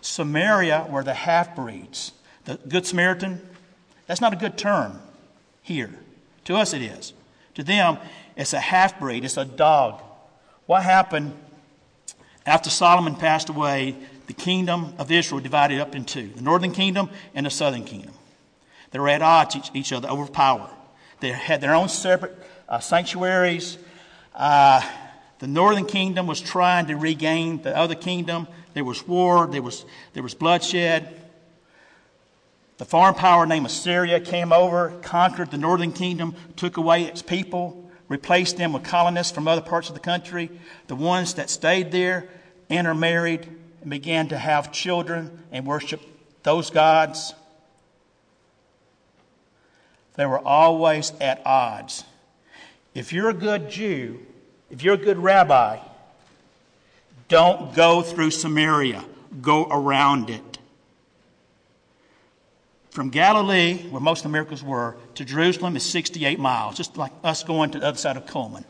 Samaria 0.00 0.88
were 0.90 1.04
the 1.04 1.14
half 1.14 1.54
breeds. 1.54 2.10
the 2.44 2.56
Good 2.56 2.86
Samaritan, 2.86 3.40
that's 4.08 4.20
not 4.20 4.32
a 4.32 4.36
good 4.36 4.58
term 4.58 4.98
here. 5.62 5.94
To 6.46 6.56
us, 6.56 6.74
it 6.74 6.82
is. 6.82 7.12
To 7.54 7.62
them, 7.62 7.98
it's 8.36 8.52
a 8.52 8.58
half 8.58 8.98
breed, 8.98 9.24
it's 9.24 9.36
a 9.36 9.44
dog. 9.44 10.02
What 10.66 10.82
happened 10.82 11.34
after 12.44 12.68
Solomon 12.68 13.14
passed 13.14 13.48
away? 13.48 13.96
The 14.26 14.32
kingdom 14.32 14.94
of 14.98 15.12
Israel 15.12 15.40
divided 15.40 15.80
up 15.80 15.94
in 15.94 16.04
two 16.04 16.28
the 16.34 16.42
northern 16.42 16.72
kingdom 16.72 17.10
and 17.32 17.46
the 17.46 17.50
southern 17.50 17.84
kingdom. 17.84 18.14
They 18.90 18.98
were 18.98 19.08
at 19.08 19.22
odds 19.22 19.54
each, 19.54 19.70
each 19.72 19.92
other 19.92 20.10
over 20.10 20.26
power. 20.26 20.68
They 21.20 21.30
had 21.30 21.60
their 21.60 21.74
own 21.74 21.88
separate 21.88 22.36
uh, 22.68 22.78
sanctuaries. 22.78 23.78
Uh, 24.34 24.82
the 25.38 25.46
northern 25.46 25.86
kingdom 25.86 26.26
was 26.26 26.40
trying 26.40 26.86
to 26.86 26.96
regain 26.96 27.62
the 27.62 27.76
other 27.76 27.94
kingdom. 27.94 28.48
There 28.74 28.84
was 28.84 29.06
war, 29.06 29.46
there 29.46 29.62
was, 29.62 29.84
there 30.12 30.22
was 30.22 30.34
bloodshed. 30.34 31.22
The 32.78 32.84
foreign 32.84 33.14
power 33.14 33.46
named 33.46 33.66
Assyria 33.66 34.20
came 34.20 34.52
over, 34.52 34.90
conquered 35.02 35.50
the 35.50 35.58
northern 35.58 35.92
kingdom, 35.92 36.34
took 36.56 36.76
away 36.76 37.04
its 37.04 37.22
people, 37.22 37.90
replaced 38.08 38.56
them 38.56 38.72
with 38.72 38.84
colonists 38.84 39.32
from 39.32 39.48
other 39.48 39.60
parts 39.60 39.88
of 39.88 39.94
the 39.94 40.00
country. 40.00 40.50
The 40.86 40.96
ones 40.96 41.34
that 41.34 41.50
stayed 41.50 41.90
there 41.90 42.28
intermarried 42.68 43.48
and 43.80 43.90
began 43.90 44.28
to 44.28 44.38
have 44.38 44.72
children 44.72 45.44
and 45.50 45.66
worship 45.66 46.00
those 46.42 46.70
gods. 46.70 47.34
They 50.14 50.26
were 50.26 50.40
always 50.40 51.12
at 51.20 51.42
odds. 51.44 52.04
If 52.98 53.12
you're 53.12 53.30
a 53.30 53.34
good 53.34 53.70
Jew, 53.70 54.18
if 54.72 54.82
you're 54.82 54.94
a 54.94 54.98
good 54.98 55.18
rabbi, 55.18 55.78
don't 57.28 57.72
go 57.72 58.02
through 58.02 58.32
Samaria, 58.32 59.04
go 59.40 59.68
around 59.70 60.30
it. 60.30 60.58
From 62.90 63.10
Galilee, 63.10 63.76
where 63.90 64.00
most 64.00 64.20
of 64.20 64.22
the 64.24 64.28
miracles 64.30 64.64
were, 64.64 64.96
to 65.14 65.24
Jerusalem 65.24 65.76
is 65.76 65.84
68 65.84 66.40
miles, 66.40 66.76
just 66.76 66.96
like 66.96 67.12
us 67.22 67.44
going 67.44 67.70
to 67.70 67.78
the 67.78 67.86
other 67.86 67.98
side 67.98 68.16
of 68.16 68.26
Cullman. 68.26 68.64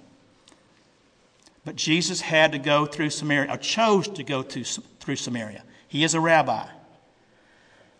But 1.64 1.76
Jesus 1.76 2.20
had 2.20 2.52
to 2.52 2.58
go 2.58 2.84
through 2.84 3.08
Samaria, 3.08 3.50
or 3.50 3.56
chose 3.56 4.08
to 4.08 4.22
go 4.22 4.42
through, 4.42 4.64
through 5.00 5.16
Samaria. 5.16 5.62
He 5.88 6.04
is 6.04 6.12
a 6.12 6.20
rabbi. 6.20 6.66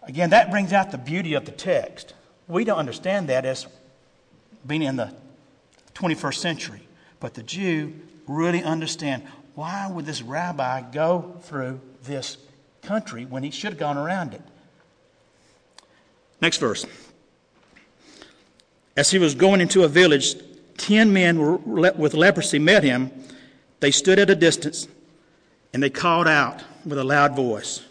Again, 0.03 0.29
that 0.29 0.51
brings 0.51 0.75
out 0.75 0.91
the 0.91 0.99
beauty 0.99 1.33
of 1.33 1.47
the 1.47 1.53
text. 1.53 2.13
We 2.47 2.65
don't 2.65 2.79
understand 2.79 3.31
that 3.31 3.47
as 3.47 3.67
being 4.67 4.83
in 4.83 4.97
the 4.97 5.15
21st 5.99 6.37
century. 6.37 6.81
But 7.21 7.35
the 7.35 7.43
Jew 7.43 7.95
really 8.27 8.63
understand 8.63 9.25
why 9.55 9.91
would 9.91 10.07
this 10.07 10.23
rabbi 10.23 10.83
go 10.93 11.35
through 11.43 11.81
this 12.05 12.37
country 12.83 13.25
when 13.25 13.43
he 13.43 13.51
should 13.51 13.73
have 13.73 13.79
gone 13.79 13.99
around 13.99 14.35
it? 14.35 14.43
Next 16.41 16.59
verse. 16.59 16.87
As 18.97 19.11
he 19.11 19.19
was 19.19 19.35
going 19.35 19.61
into 19.61 19.83
a 19.83 19.89
village, 19.89 20.37
ten 20.77 21.13
men 21.13 21.65
with 21.65 22.15
leprosy 22.15 22.59
met 22.59 22.85
him. 22.85 23.11
They 23.81 23.91
stood 23.91 24.19
at 24.19 24.31
a 24.31 24.37
distance 24.37 24.87
and 25.73 25.83
they 25.83 25.91
called 25.91 26.29
out 26.29 26.63
with 26.85 26.99
a 26.99 27.05
loud 27.05 27.35
voice 27.35 27.83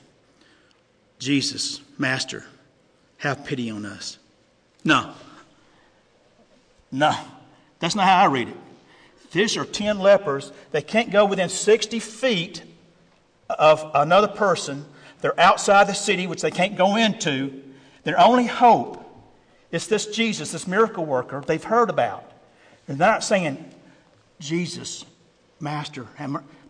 Jesus, 1.20 1.82
Master, 1.98 2.46
have 3.18 3.44
pity 3.44 3.70
on 3.70 3.86
us. 3.86 4.20
No. 4.84 5.14
No. 6.92 7.18
That's 7.80 7.96
not 7.96 8.06
how 8.06 8.24
I 8.24 8.26
read 8.26 8.50
it. 8.50 8.58
These 9.32 9.58
are 9.58 9.66
10 9.66 10.00
lepers. 10.00 10.52
They 10.72 10.82
can't 10.82 11.12
go 11.12 11.26
within 11.26 11.50
60 11.50 12.00
feet 12.00 12.64
of 13.50 13.92
another 13.94 14.28
person. 14.28 14.86
They're 15.22 15.40
outside 15.40 15.88
the 15.88 15.94
city, 15.94 16.28
which 16.28 16.42
they 16.42 16.52
can't 16.52 16.78
go 16.78 16.96
into. 16.96 17.62
Their 18.04 18.20
only 18.20 18.46
hope 18.46 19.04
is 19.72 19.88
this 19.88 20.08
Jesus, 20.08 20.52
this 20.52 20.68
miracle 20.68 21.06
worker 21.06 21.44
they've 21.46 21.64
heard 21.64 21.90
about. 21.90 22.24
And 22.88 22.98
they're 22.98 23.12
not 23.12 23.24
saying, 23.24 23.64
Jesus, 24.40 25.06
Master. 25.60 26.08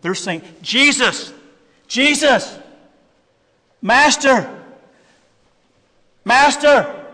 They're 0.02 0.14
saying, 0.14 0.42
Jesus, 0.62 1.32
Jesus, 1.86 2.58
Master, 3.80 4.62
Master, 6.24 7.06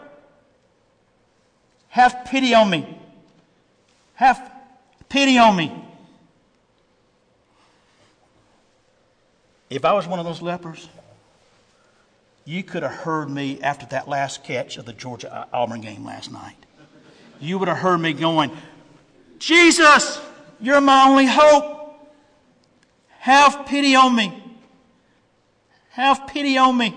have 1.88 2.24
pity 2.24 2.54
on 2.54 2.70
me. 2.70 2.98
Have 4.14 4.50
pity 5.08 5.38
on 5.38 5.56
me. 5.56 5.72
If 9.70 9.84
I 9.84 9.92
was 9.92 10.06
one 10.06 10.18
of 10.18 10.24
those 10.24 10.40
lepers, 10.40 10.88
you 12.44 12.62
could 12.62 12.82
have 12.82 12.92
heard 12.92 13.30
me 13.30 13.60
after 13.60 13.86
that 13.86 14.08
last 14.08 14.44
catch 14.44 14.76
of 14.76 14.84
the 14.84 14.92
Georgia 14.92 15.48
Auburn 15.52 15.80
game 15.80 16.04
last 16.04 16.30
night. 16.30 16.56
You 17.40 17.58
would 17.58 17.68
have 17.68 17.78
heard 17.78 17.98
me 17.98 18.12
going, 18.12 18.50
Jesus, 19.38 20.20
you're 20.60 20.80
my 20.80 21.08
only 21.08 21.26
hope. 21.26 21.72
Have 23.18 23.66
pity 23.66 23.94
on 23.94 24.14
me. 24.14 24.42
Have 25.90 26.26
pity 26.26 26.58
on 26.58 26.76
me. 26.76 26.94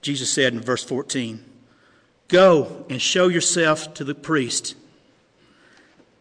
Jesus 0.00 0.30
said 0.30 0.52
in 0.54 0.60
verse 0.60 0.84
14, 0.84 1.44
Go 2.28 2.84
and 2.90 3.00
show 3.00 3.28
yourself 3.28 3.94
to 3.94 4.04
the 4.04 4.14
priest. 4.14 4.74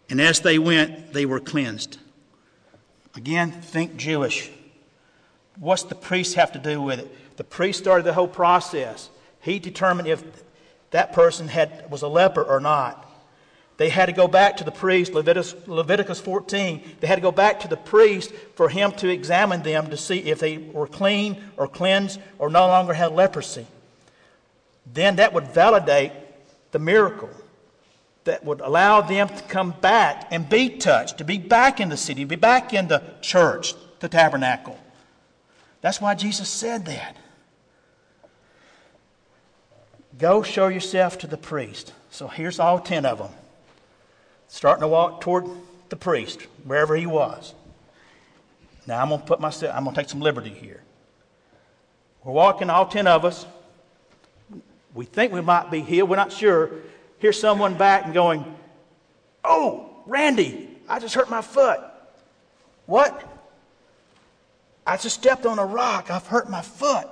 And 0.10 0.22
as 0.22 0.40
they 0.40 0.58
went, 0.58 1.14
they 1.14 1.26
were 1.26 1.42
cleansed. 1.42 1.98
Again, 3.16 3.52
think 3.52 3.98
Jewish. 3.98 4.50
What's 5.60 5.84
the 5.84 5.96
priest 5.96 6.36
have 6.36 6.54
to 6.54 6.60
do 6.60 6.82
with 6.82 7.00
it? 7.00 7.38
The 7.38 7.44
priest 7.44 7.80
started 7.80 8.04
the 8.04 8.14
whole 8.14 8.28
process. 8.28 9.10
He 9.42 9.60
determined 9.60 10.08
if 10.08 10.24
that 10.92 11.12
person 11.12 11.50
had, 11.50 11.92
was 11.92 12.04
a 12.04 12.08
leper 12.08 12.44
or 12.44 12.62
not. 12.62 13.04
They 13.76 13.90
had 13.90 14.08
to 14.08 14.12
go 14.14 14.28
back 14.28 14.58
to 14.58 14.64
the 14.64 14.72
priest, 14.72 15.14
Leviticus, 15.14 15.56
Leviticus 15.68 16.20
14. 16.20 16.82
They 17.00 17.08
had 17.08 17.16
to 17.16 17.22
go 17.22 17.32
back 17.32 17.60
to 17.60 17.68
the 17.68 17.78
priest 17.78 18.32
for 18.56 18.70
him 18.70 18.92
to 18.94 19.10
examine 19.10 19.62
them 19.62 19.90
to 19.90 19.98
see 19.98 20.18
if 20.20 20.40
they 20.40 20.58
were 20.58 20.88
clean 20.88 21.44
or 21.58 21.68
cleansed 21.68 22.20
or 22.40 22.50
no 22.50 22.66
longer 22.68 22.94
had 22.94 23.12
leprosy. 23.12 23.68
Then 24.94 25.17
that 25.17 25.34
would 25.34 25.48
validate 25.48 26.12
the 26.72 26.79
miracle 26.79 27.29
that 28.24 28.44
would 28.44 28.60
allow 28.60 29.01
them 29.01 29.29
to 29.29 29.44
come 29.44 29.72
back 29.79 30.27
and 30.32 30.50
be 30.50 30.70
touched, 30.70 31.17
to 31.17 31.24
be 31.24 31.38
back 31.38 31.79
in 31.79 31.89
the 31.89 31.98
city, 31.98 32.24
to 32.24 32.27
be 32.27 32.36
back 32.36 32.74
in 32.74 32.88
the 32.88 33.01
church, 33.22 33.74
the 34.00 34.10
tabernacle. 34.10 34.77
That's 35.82 36.01
why 36.01 36.15
Jesus 36.15 36.50
said 36.50 36.86
that. 36.86 37.15
Go 40.17 40.44
show 40.44 40.67
yourself 40.67 41.17
to 41.20 41.27
the 41.27 41.38
priest. 41.38 41.94
So 42.10 42.27
here's 42.27 42.60
all 42.60 42.79
ten 42.79 43.06
of 43.06 43.20
them, 43.20 43.32
starting 44.48 44.82
to 44.82 44.88
walk 44.88 45.22
toward 45.22 45.46
the 45.89 45.96
priest, 45.96 46.41
wherever 46.65 46.96
he 46.96 47.06
was. 47.06 47.53
Now 48.88 49.01
I'm 49.01 49.10
going 49.10 49.22
to 49.22 49.27
put 49.27 49.39
myself, 49.39 49.75
I'm 49.75 49.84
going 49.84 49.96
to 49.96 50.01
take 50.01 50.10
some 50.10 50.22
liberty 50.22 50.50
here. 50.50 50.82
We're 52.24 52.34
walking, 52.34 52.70
all 52.70 52.88
ten 52.88 53.08
of 53.08 53.24
us. 53.24 53.46
We 54.98 55.06
think 55.06 55.32
we 55.32 55.42
might 55.42 55.70
be 55.70 55.82
healed. 55.82 56.10
We're 56.10 56.16
not 56.16 56.32
sure 56.32 56.72
hear 57.20 57.32
someone 57.32 57.77
back 57.77 58.06
and 58.06 58.16
going, 58.16 58.44
Oh, 59.44 59.92
Randy, 60.08 60.70
I 60.89 60.98
just 60.98 61.13
hurt 61.13 61.30
my 61.30 61.44
foot. 61.44 61.80
What? 62.88 63.24
I 64.88 64.98
just 64.98 65.16
stepped 65.16 65.46
on 65.46 65.60
a 65.60 65.66
rock. 65.66 66.10
I've 66.10 66.25
hurt 66.25 66.50
my 66.50 66.63
foot. 66.63 67.08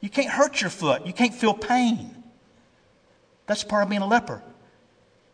You 0.00 0.08
can't 0.08 0.30
hurt 0.30 0.62
your 0.62 0.70
foot. 0.70 1.06
You 1.06 1.12
can't 1.12 1.34
feel 1.34 1.52
pain. 1.52 2.16
That's 3.46 3.62
part 3.62 3.82
of 3.82 3.90
being 3.90 4.00
a 4.00 4.06
leper. 4.06 4.42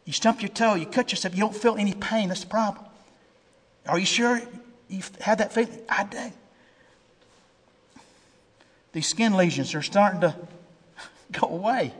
You 0.04 0.12
stump 0.12 0.42
your 0.42 0.48
toe, 0.48 0.74
you 0.74 0.86
cut 0.86 1.12
yourself, 1.12 1.34
you 1.34 1.40
don't 1.40 1.54
feel 1.54 1.76
any 1.76 1.94
pain. 1.94 2.28
That's 2.28 2.40
the 2.40 2.48
problem. 2.48 2.84
Are 3.86 4.00
you 4.00 4.06
sure 4.06 4.42
you've 4.88 5.14
had 5.20 5.38
that 5.38 5.52
feeling? 5.52 5.78
I 5.88 6.04
do. 6.04 6.32
These 8.92 9.06
skin 9.06 9.34
lesions 9.34 9.74
are 9.76 9.82
starting 9.82 10.22
to 10.22 10.34
go 11.40 11.48
away 11.48 11.92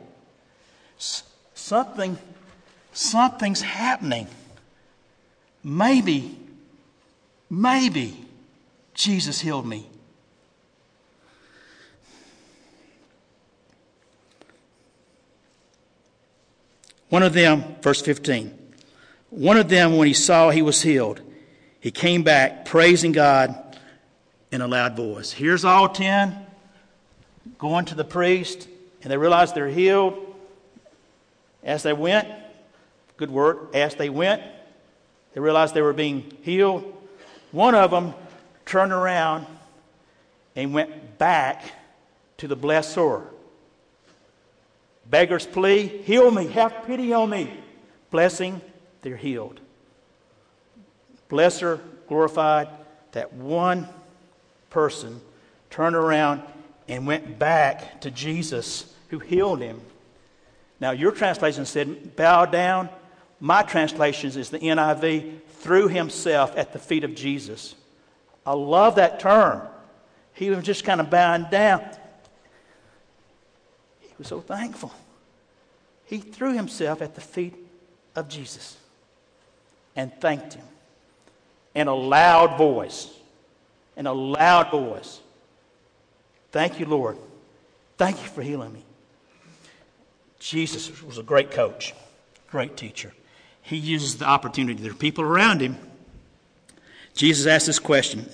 something, 1.65 2.19
something's 2.93 3.63
happening. 3.63 4.27
Maybe, 5.63 6.39
maybe 7.49 8.27
Jesus 8.93 9.41
healed 9.41 9.67
me. 9.67 9.89
One 17.09 17.23
of 17.23 17.33
them, 17.33 17.77
verse 17.81 18.03
15, 18.03 18.59
one 19.31 19.57
of 19.57 19.69
them, 19.69 19.97
when 19.97 20.09
he 20.09 20.15
saw 20.15 20.51
he 20.51 20.63
was 20.63 20.83
healed, 20.83 21.21
he 21.81 21.91
came 21.91 22.25
back 22.25 22.65
praising 22.65 23.13
God 23.13 23.79
in 24.51 24.61
a 24.61 24.67
loud 24.67 24.97
voice. 24.97 25.31
Here's 25.31 25.65
all 25.65 25.89
ten 25.89 26.45
going 27.59 27.85
to 27.87 27.95
the 27.95 28.05
priest, 28.05 28.69
and 29.05 29.11
they 29.11 29.19
realized 29.19 29.55
they're 29.55 29.69
healed. 29.69 30.35
As 31.63 31.83
they 31.83 31.93
went, 31.93 32.27
good 33.19 33.31
word, 33.31 33.75
as 33.75 33.95
they 33.95 34.09
went, 34.09 34.43
they 35.35 35.41
realized 35.41 35.75
they 35.75 35.83
were 35.83 35.93
being 35.93 36.33
healed. 36.43 36.91
One 37.53 37.75
of 37.75 37.91
them 37.91 38.15
turned 38.65 38.93
around 38.93 39.47
and 40.57 40.73
went 40.73 41.19
back 41.19 41.65
to 42.39 42.49
the 42.49 42.57
blessor. 42.57 43.25
Beggar's 45.09 45.47
plea, 45.47 45.87
heal 45.87 46.31
me, 46.31 46.47
have 46.49 46.85
pity 46.87 47.13
on 47.13 47.29
me. 47.29 47.53
Blessing, 48.11 48.61
they're 49.03 49.17
healed. 49.17 49.61
Blesser, 51.29 51.79
glorified, 52.09 52.69
that 53.13 53.35
one 53.35 53.87
person 54.71 55.21
turned 55.69 55.95
around 55.95 56.43
and 56.89 57.07
went 57.07 57.39
back 57.39 58.01
to 58.01 58.11
Jesus 58.11 58.94
who 59.09 59.19
healed 59.19 59.61
him. 59.61 59.81
Now, 60.81 60.91
your 60.91 61.13
translation 61.13 61.67
said, 61.67 62.17
bow 62.17 62.47
down. 62.47 62.89
My 63.41 63.63
translation 63.63 64.31
is 64.31 64.51
the 64.51 64.59
NIV, 64.59 65.41
threw 65.49 65.89
himself 65.89 66.57
at 66.57 66.73
the 66.73 66.79
feet 66.79 67.05
of 67.05 67.15
Jesus. 67.15 67.75
I 68.47 68.53
love 68.53 68.97
that 68.97 69.21
term. 69.21 69.63
He 70.35 70.51
was 70.51 70.65
just 70.65 70.85
kind 70.85 71.01
of 71.01 71.11
bowing 71.11 71.47
down. 71.51 71.83
He 74.01 74.15
was 74.19 74.29
so 74.29 74.41
thankful. 74.41 74.93
He 76.07 76.19
threw 76.19 76.53
himself 76.53 77.03
at 77.03 77.15
the 77.15 77.21
feet 77.21 77.55
of 78.15 78.29
Jesus 78.29 78.77
and 79.97 80.13
thanked 80.21 80.55
him 80.55 80.65
in 81.75 81.89
a 81.89 81.95
loud 81.95 82.57
voice. 82.59 83.09
In 83.97 84.07
a 84.07 84.13
loud 84.13 84.71
voice. 84.71 85.21
Thank 86.51 86.81
you, 86.81 86.87
Lord. 86.87 87.17
Thank 87.97 88.23
you 88.23 88.29
for 88.29 88.43
healing 88.43 88.73
me. 88.73 88.85
Jesus 90.45 91.03
was 91.03 91.17
a 91.17 91.23
great 91.23 91.51
coach, 91.51 91.95
great 92.51 92.77
teacher. 92.77 93.15
He 93.63 93.77
uses 93.77 94.19
the 94.19 94.27
opportunity. 94.27 94.83
There 94.83 94.93
are 94.93 94.95
people 94.95 95.25
around 95.25 95.63
him. 95.63 95.79
Jesus 97.15 97.47
asked 97.47 97.67
this 97.67 97.79
question, 97.79 98.29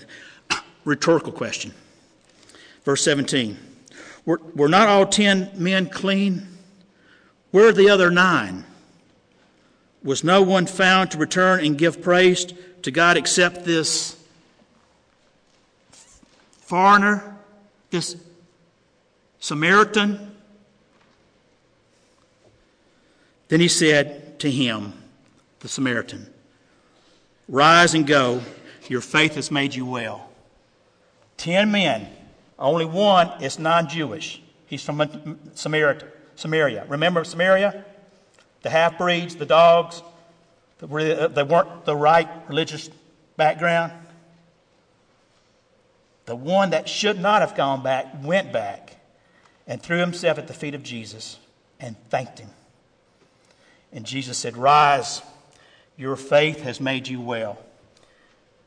rhetorical 0.85 1.31
question. 1.31 1.73
Verse 2.85 3.05
17 3.05 3.57
Were, 4.26 4.40
were 4.57 4.69
not 4.69 4.88
all 4.88 5.07
ten 5.07 5.52
men 5.55 5.88
clean? 5.88 6.49
Where 7.52 7.69
are 7.69 7.73
the 7.73 7.90
other 7.90 8.11
nine? 8.11 8.64
Was 10.02 10.25
no 10.25 10.43
one 10.43 10.67
found 10.67 11.12
to 11.12 11.19
return 11.19 11.64
and 11.64 11.79
give 11.79 12.02
praise 12.02 12.52
to 12.83 12.90
God 12.90 13.19
except 13.19 13.64
this 13.64 14.21
foreigner, 16.62 17.37
this 17.90 18.17
Samaritan? 19.38 20.30
Then 23.50 23.59
he 23.59 23.66
said 23.66 24.38
to 24.40 24.50
him, 24.50 24.95
the 25.59 25.69
Samaritan, 25.69 26.33
Rise 27.49 27.95
and 27.95 28.07
go, 28.07 28.42
your 28.88 29.00
faith 29.00 29.35
has 29.35 29.50
made 29.50 29.75
you 29.75 29.85
well. 29.85 30.30
Ten 31.37 31.73
men, 31.73 32.09
only 32.61 32.85
one 32.85 33.42
is 33.42 33.59
non 33.59 33.88
Jewish. 33.88 34.40
He's 34.66 34.85
from 34.85 35.37
Samaria. 35.54 36.85
Remember 36.88 37.25
Samaria? 37.25 37.85
The 38.62 38.71
half 38.71 38.97
breeds, 38.97 39.35
the 39.35 39.47
dogs, 39.47 40.00
they 40.78 40.87
weren't 40.87 41.85
the 41.85 41.97
right 41.97 42.28
religious 42.49 42.88
background. 43.37 43.92
The 46.26 46.37
one 46.37 46.71
that 46.71 46.88
should 46.88 47.19
not 47.19 47.40
have 47.40 47.57
gone 47.57 47.83
back 47.83 48.07
went 48.23 48.52
back 48.52 48.97
and 49.66 49.83
threw 49.83 49.99
himself 49.99 50.38
at 50.38 50.47
the 50.47 50.54
feet 50.54 50.76
of 50.76 50.85
Jesus 50.85 51.38
and 51.80 51.97
thanked 52.11 52.38
him. 52.38 52.50
And 53.92 54.06
Jesus 54.06 54.38
said, 54.38 54.56
Rise, 54.56 55.23
your 55.97 56.16
faith 56.16 56.62
has 56.62 56.80
made 56.80 57.09
you 57.09 57.20
well. 57.20 57.59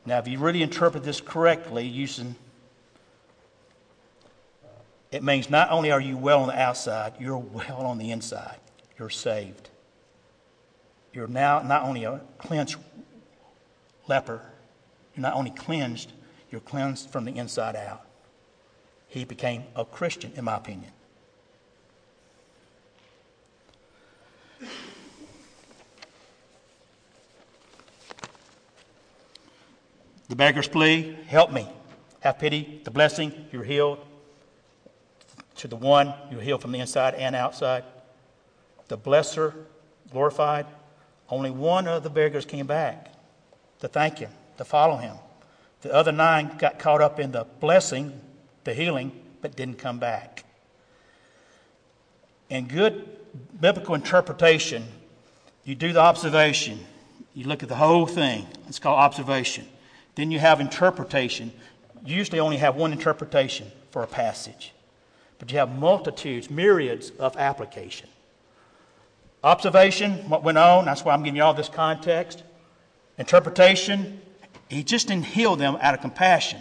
Now, 0.06 0.18
if 0.18 0.28
you 0.28 0.38
really 0.38 0.62
interpret 0.62 1.02
this 1.02 1.20
correctly, 1.20 1.86
using 1.86 2.36
it 5.14 5.22
means 5.22 5.48
not 5.48 5.70
only 5.70 5.92
are 5.92 6.00
you 6.00 6.16
well 6.16 6.42
on 6.42 6.48
the 6.48 6.60
outside, 6.60 7.12
you're 7.20 7.38
well 7.38 7.82
on 7.82 7.98
the 7.98 8.10
inside. 8.10 8.58
You're 8.98 9.10
saved. 9.10 9.70
You're 11.12 11.28
now 11.28 11.62
not 11.62 11.84
only 11.84 12.02
a 12.02 12.20
cleansed 12.38 12.74
leper, 14.08 14.40
you're 15.14 15.22
not 15.22 15.34
only 15.34 15.52
cleansed, 15.52 16.12
you're 16.50 16.60
cleansed 16.60 17.10
from 17.10 17.24
the 17.24 17.36
inside 17.36 17.76
out. 17.76 18.04
He 19.06 19.24
became 19.24 19.62
a 19.76 19.84
Christian, 19.84 20.32
in 20.34 20.44
my 20.44 20.56
opinion. 20.56 20.90
The 30.28 30.36
beggar's 30.36 30.68
plea, 30.68 31.16
help 31.26 31.52
me. 31.52 31.68
Have 32.20 32.38
pity, 32.38 32.80
the 32.84 32.90
blessing, 32.90 33.32
you're 33.52 33.64
healed. 33.64 33.98
To 35.56 35.68
the 35.68 35.76
one, 35.76 36.14
you're 36.30 36.40
healed 36.40 36.62
from 36.62 36.72
the 36.72 36.80
inside 36.80 37.14
and 37.14 37.36
outside. 37.36 37.84
The 38.88 38.98
blesser, 38.98 39.54
glorified. 40.10 40.66
Only 41.28 41.50
one 41.50 41.86
of 41.86 42.02
the 42.02 42.10
beggars 42.10 42.44
came 42.44 42.66
back 42.66 43.12
to 43.80 43.88
thank 43.88 44.18
him, 44.18 44.30
to 44.56 44.64
follow 44.64 44.96
him. 44.96 45.16
The 45.82 45.92
other 45.92 46.12
nine 46.12 46.56
got 46.58 46.78
caught 46.78 47.02
up 47.02 47.20
in 47.20 47.32
the 47.32 47.44
blessing, 47.60 48.18
the 48.64 48.72
healing, 48.72 49.12
but 49.42 49.54
didn't 49.54 49.78
come 49.78 49.98
back. 49.98 50.44
In 52.48 52.66
good 52.66 53.06
biblical 53.60 53.94
interpretation, 53.94 54.86
you 55.64 55.74
do 55.74 55.92
the 55.92 56.00
observation, 56.00 56.80
you 57.34 57.46
look 57.46 57.62
at 57.62 57.68
the 57.68 57.74
whole 57.74 58.06
thing. 58.06 58.46
It's 58.68 58.78
called 58.78 58.98
observation. 58.98 59.66
Then 60.14 60.30
you 60.30 60.38
have 60.38 60.60
interpretation. 60.60 61.52
You 62.04 62.16
usually 62.16 62.40
only 62.40 62.58
have 62.58 62.76
one 62.76 62.92
interpretation 62.92 63.70
for 63.90 64.02
a 64.02 64.06
passage, 64.06 64.72
but 65.38 65.50
you 65.50 65.58
have 65.58 65.78
multitudes, 65.78 66.50
myriads 66.50 67.10
of 67.18 67.36
application. 67.36 68.08
Observation, 69.42 70.28
what 70.28 70.42
went 70.42 70.58
on, 70.58 70.86
that's 70.86 71.04
why 71.04 71.12
I'm 71.12 71.22
giving 71.22 71.36
you 71.36 71.42
all 71.42 71.54
this 71.54 71.68
context. 71.68 72.42
Interpretation, 73.18 74.20
he 74.68 74.82
just 74.82 75.08
didn't 75.08 75.26
heal 75.26 75.56
them 75.56 75.76
out 75.80 75.94
of 75.94 76.00
compassion. 76.00 76.60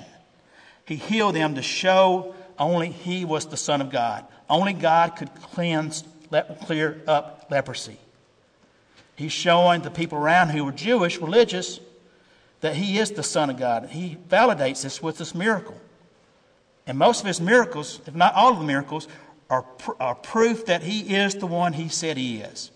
He 0.86 0.96
healed 0.96 1.36
them 1.36 1.56
to 1.56 1.62
show 1.62 2.36
only 2.60 2.90
he 2.90 3.26
was 3.26 3.48
the 3.48 3.58
Son 3.58 3.82
of 3.82 3.90
God. 3.90 4.26
Only 4.50 4.74
God 4.74 5.16
could 5.16 5.34
cleanse, 5.36 6.04
clear 6.66 7.02
up 7.08 7.48
leprosy. 7.50 7.98
He's 9.16 9.32
showing 9.32 9.82
the 9.82 9.92
people 9.92 10.18
around 10.18 10.50
who 10.50 10.66
were 10.66 10.72
Jewish, 10.72 11.20
religious, 11.20 11.80
that 12.64 12.78
he 12.78 12.98
is 12.98 13.12
the 13.12 13.24
Son 13.24 13.50
of 13.50 13.58
God. 13.58 13.90
He 13.90 14.18
validates 14.30 14.84
this 14.84 15.04
with 15.04 15.18
this 15.18 15.36
miracle. 15.36 15.76
And 16.88 16.98
most 16.98 17.20
of 17.20 17.28
his 17.28 17.42
miracles, 17.42 18.00
if 18.08 18.16
not 18.16 18.34
all 18.36 18.54
of 18.54 18.60
the 18.60 18.64
miracles, 18.64 19.10
are, 19.50 19.64
pr- 19.64 19.92
are 20.00 20.16
proof 20.16 20.66
that 20.68 20.82
he 20.82 21.14
is 21.14 21.36
the 21.36 21.46
one 21.46 21.74
he 21.74 21.90
said 21.90 22.16
he 22.16 22.38
is. 22.38 22.72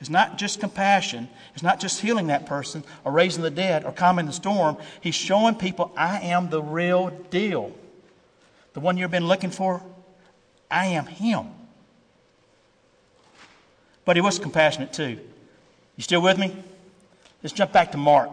It's 0.00 0.08
not 0.08 0.38
just 0.38 0.60
compassion. 0.60 1.28
It's 1.52 1.64
not 1.64 1.80
just 1.80 2.00
healing 2.00 2.28
that 2.28 2.46
person 2.46 2.84
or 3.04 3.10
raising 3.10 3.42
the 3.42 3.50
dead 3.50 3.84
or 3.84 3.90
calming 3.90 4.26
the 4.26 4.32
storm. 4.32 4.76
He's 5.00 5.16
showing 5.16 5.56
people, 5.56 5.92
I 5.96 6.20
am 6.20 6.48
the 6.48 6.62
real 6.62 7.08
deal. 7.30 7.72
The 8.74 8.80
one 8.80 8.96
you've 8.96 9.10
been 9.10 9.26
looking 9.26 9.50
for, 9.50 9.82
I 10.70 10.86
am 10.86 11.06
him. 11.06 11.48
But 14.04 14.14
he 14.14 14.20
was 14.20 14.38
compassionate 14.38 14.92
too. 14.92 15.18
You 15.96 16.04
still 16.04 16.22
with 16.22 16.38
me? 16.38 16.56
Let's 17.42 17.52
jump 17.52 17.72
back 17.72 17.90
to 17.92 17.98
Mark. 17.98 18.30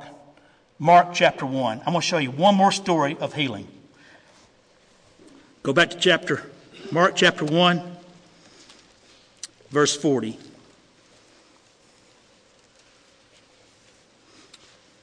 Mark 0.78 1.14
chapter 1.14 1.46
1. 1.46 1.80
I'm 1.80 1.86
going 1.86 2.02
to 2.02 2.02
show 2.02 2.18
you 2.18 2.32
one 2.32 2.56
more 2.56 2.72
story 2.72 3.16
of 3.20 3.34
healing. 3.34 3.68
Go 5.64 5.74
back 5.74 5.90
to 5.92 5.98
chapter 5.98 6.44
Mark 6.92 7.16
chapter 7.16 7.46
1 7.46 7.98
verse 9.72 9.96
40. 9.96 10.38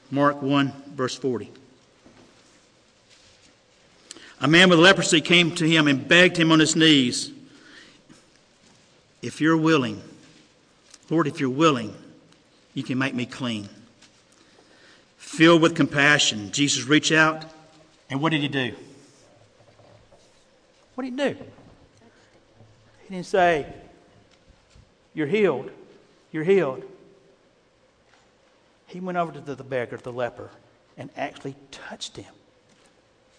Mark 0.09 0.41
1 0.41 0.73
verse 0.93 1.15
40. 1.15 1.51
A 4.41 4.47
man 4.47 4.69
with 4.69 4.79
leprosy 4.79 5.21
came 5.21 5.53
to 5.55 5.67
him 5.67 5.87
and 5.87 6.07
begged 6.07 6.37
him 6.37 6.51
on 6.51 6.59
his 6.59 6.75
knees, 6.75 7.31
If 9.21 9.41
you're 9.41 9.57
willing, 9.57 10.01
Lord, 11.09 11.27
if 11.27 11.39
you're 11.39 11.49
willing, 11.49 11.95
you 12.73 12.83
can 12.83 12.97
make 12.97 13.13
me 13.13 13.25
clean. 13.25 13.69
Filled 15.33 15.63
with 15.63 15.75
compassion, 15.75 16.51
Jesus 16.51 16.83
reached 16.83 17.11
out, 17.11 17.43
and 18.07 18.21
what 18.21 18.31
did 18.31 18.41
he 18.41 18.47
do? 18.47 18.75
What 20.93 21.05
did 21.05 21.13
he 21.13 21.17
do? 21.17 21.37
He 23.07 23.15
didn't 23.15 23.25
say, 23.25 23.65
You're 25.15 25.25
healed. 25.25 25.71
You're 26.31 26.43
healed. 26.43 26.83
He 28.85 28.99
went 28.99 29.17
over 29.17 29.31
to 29.31 29.55
the 29.55 29.63
beggar, 29.63 29.97
the 29.97 30.13
leper, 30.13 30.51
and 30.99 31.09
actually 31.17 31.55
touched 31.71 32.15
him. 32.15 32.31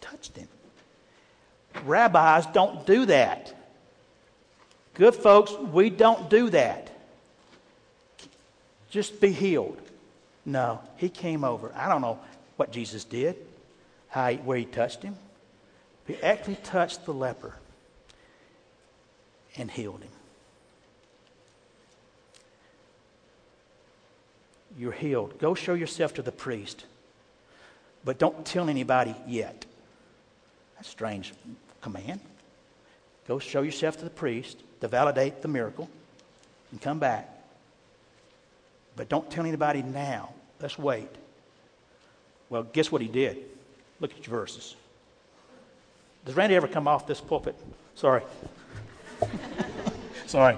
Touched 0.00 0.37
him. 0.37 0.48
Rabbis 1.85 2.46
don't 2.46 2.85
do 2.88 3.07
that. 3.07 3.54
Good 4.94 5.14
folks, 5.14 5.52
we 5.52 5.90
don't 5.90 6.28
do 6.28 6.50
that. 6.50 6.90
Just 8.90 9.20
be 9.20 9.30
healed. 9.30 9.80
No, 10.46 10.80
he 10.96 11.09
came 11.09 11.44
over. 11.44 11.72
I 11.74 11.88
don't 11.88 12.02
know 12.02 12.18
what 12.57 12.70
Jesus 12.70 13.04
did, 13.04 13.37
how 14.09 14.30
he, 14.30 14.37
where 14.37 14.59
he 14.59 14.64
touched 14.64 15.02
him. 15.02 15.16
He 16.07 16.16
actually 16.22 16.57
touched 16.57 17.07
the 17.07 17.14
leper 17.14 17.54
and 19.57 19.70
healed 19.70 20.02
him. 20.02 20.11
You're 24.76 24.92
healed. 24.92 25.38
Go 25.38 25.54
show 25.54 25.74
yourself 25.74 26.14
to 26.14 26.22
the 26.22 26.33
priest, 26.33 26.85
but 28.04 28.18
don't 28.18 28.44
tell 28.44 28.68
anybody 28.68 29.14
yet. 29.26 29.64
That's 30.74 30.88
a 30.88 30.90
strange 30.90 31.33
command. 31.80 32.20
Go 33.26 33.38
show 33.38 33.62
yourself 33.62 33.96
to 33.98 34.04
the 34.04 34.11
priest 34.11 34.62
to 34.80 34.88
validate 34.88 35.42
the 35.42 35.48
miracle 35.48 35.88
and 36.70 36.83
come 36.83 36.98
back. 36.98 37.34
But 38.96 39.09
don't 39.09 39.30
tell 39.30 39.44
anybody 39.44 39.83
now. 39.83 40.30
Let's 40.61 40.78
wait. 40.78 41.09
Well, 42.48 42.62
guess 42.62 42.92
what 42.92 43.02
he 43.02 43.09
did? 43.09 43.38
Look 44.00 44.12
at 44.12 44.26
your 44.26 44.37
verses. 44.37 44.76
Does 46.24 46.37
Randy 46.37 46.57
ever 46.57 46.68
come 46.68 46.88
off 46.88 47.07
this 47.07 47.20
pulpit? 47.20 47.57
Sorry. 47.94 48.22
Sorry. 50.26 50.57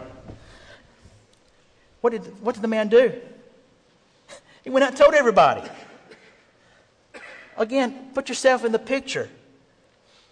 What 2.01 2.11
did, 2.11 2.23
what 2.43 2.55
did 2.55 2.63
the 2.63 2.69
man 2.69 2.89
do? 2.89 3.13
He 4.63 4.71
went 4.71 4.85
out 4.85 4.91
and 4.91 4.99
told 4.99 5.15
everybody. 5.15 5.63
Again, 7.57 8.11
put 8.15 8.29
yourself 8.29 8.65
in 8.65 8.73
the 8.73 8.79
picture. 8.79 9.31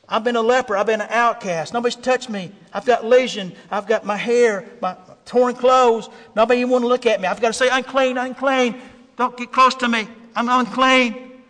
I've 0.09 0.25
been 0.25 0.37
a 0.37 0.43
leper. 0.43 0.77
I've 0.77 0.87
been 0.87 1.01
an 1.01 1.09
outcast. 1.11 1.73
Nobody's 1.73 1.97
touched 1.97 2.29
me. 2.29 2.53
I've 2.73 2.85
got 2.85 3.05
lesion. 3.05 3.55
I've 3.71 3.87
got 3.87 4.05
my 4.05 4.17
hair, 4.17 4.69
my 4.81 4.97
torn 5.25 5.55
clothes. 5.55 6.09
Nobody 6.35 6.61
even 6.61 6.71
want 6.71 6.83
to 6.83 6.89
look 6.89 7.07
at 7.07 7.21
me. 7.21 7.27
I've 7.27 7.41
got 7.41 7.49
to 7.49 7.55
say, 7.55 7.69
unclean, 7.71 8.19
unclean. 8.19 8.81
Don't 9.17 9.37
get 9.37 9.53
close 9.53 9.75
to 9.77 9.89
me. 9.89 10.09
I'm 10.35 10.49
unclean. 10.49 11.43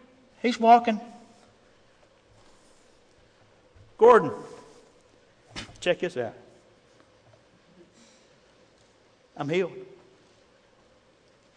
He's 0.42 0.60
walking. 0.60 1.00
Gordon, 3.96 4.32
check 5.80 6.00
this 6.00 6.16
out. 6.16 6.34
I'm 9.36 9.48
healed. 9.48 9.72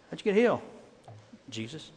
How'd 0.09 0.19
you 0.19 0.23
get 0.23 0.35
healed? 0.35 0.61
Jesus. 1.49 1.91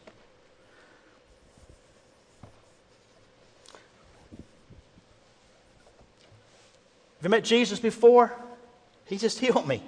Have 7.17 7.23
you 7.23 7.29
met 7.29 7.43
Jesus 7.43 7.79
before? 7.79 8.33
He 9.05 9.17
just 9.17 9.39
healed 9.39 9.67
me. 9.67 9.83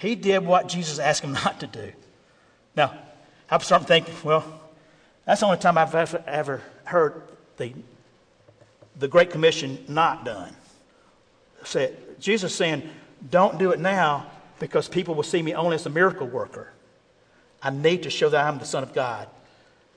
He 0.00 0.14
did 0.14 0.46
what 0.46 0.66
Jesus 0.66 0.98
asked 0.98 1.22
him 1.22 1.32
not 1.44 1.60
to 1.60 1.66
do. 1.66 1.92
Now, 2.74 2.96
I'm 3.50 3.60
starting 3.60 3.86
thinking, 3.86 4.14
well, 4.24 4.44
that's 5.26 5.40
the 5.40 5.46
only 5.46 5.58
time 5.58 5.76
I've 5.76 5.94
ever, 5.94 6.24
ever 6.26 6.62
heard 6.84 7.22
the, 7.58 7.74
the 8.98 9.08
Great 9.08 9.30
Commission 9.30 9.84
not 9.88 10.24
done. 10.24 10.56
Said, 11.64 12.18
Jesus 12.18 12.54
saying, 12.54 12.88
don't 13.30 13.58
do 13.58 13.72
it 13.72 13.78
now 13.78 14.26
because 14.58 14.88
people 14.88 15.14
will 15.14 15.22
see 15.22 15.42
me 15.42 15.54
only 15.54 15.74
as 15.74 15.84
a 15.84 15.90
miracle 15.90 16.26
worker. 16.26 16.72
I 17.62 17.68
need 17.68 18.04
to 18.04 18.10
show 18.10 18.30
that 18.30 18.46
I'm 18.46 18.58
the 18.58 18.64
Son 18.64 18.82
of 18.82 18.94
God. 18.94 19.28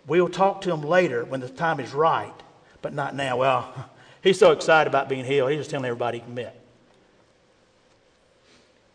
We'll 0.05 0.27
talk 0.27 0.61
to 0.61 0.71
him 0.71 0.81
later 0.81 1.23
when 1.23 1.39
the 1.39 1.47
time 1.47 1.79
is 1.79 1.93
right, 1.93 2.33
but 2.81 2.93
not 2.93 3.15
now. 3.15 3.37
Well, 3.37 3.89
he's 4.21 4.37
so 4.37 4.51
excited 4.51 4.89
about 4.89 5.07
being 5.07 5.23
healed, 5.23 5.51
he's 5.51 5.61
just 5.61 5.69
telling 5.69 5.85
everybody 5.85 6.19
he 6.19 6.29
met. 6.29 6.59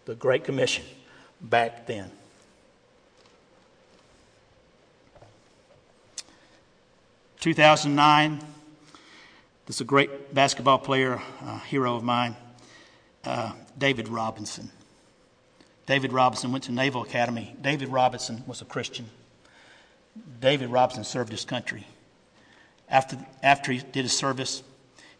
The 0.04 0.14
Great 0.14 0.44
Commission 0.44 0.84
back 1.40 1.86
then. 1.86 2.10
2009. 7.40 8.40
This 9.66 9.76
is 9.76 9.80
a 9.82 9.84
great 9.84 10.34
basketball 10.34 10.78
player, 10.78 11.20
a 11.42 11.58
hero 11.58 11.94
of 11.94 12.02
mine, 12.02 12.34
uh, 13.24 13.52
David 13.76 14.08
Robinson. 14.08 14.70
David 15.86 16.12
Robinson 16.12 16.52
went 16.52 16.64
to 16.64 16.72
Naval 16.72 17.02
Academy. 17.02 17.54
David 17.60 17.88
Robinson 17.88 18.42
was 18.46 18.62
a 18.62 18.64
Christian. 18.64 19.08
David 20.40 20.70
Robinson 20.70 21.04
served 21.04 21.30
his 21.30 21.44
country. 21.44 21.86
After, 22.88 23.18
after 23.42 23.72
he 23.72 23.78
did 23.78 24.02
his 24.02 24.16
service, 24.16 24.62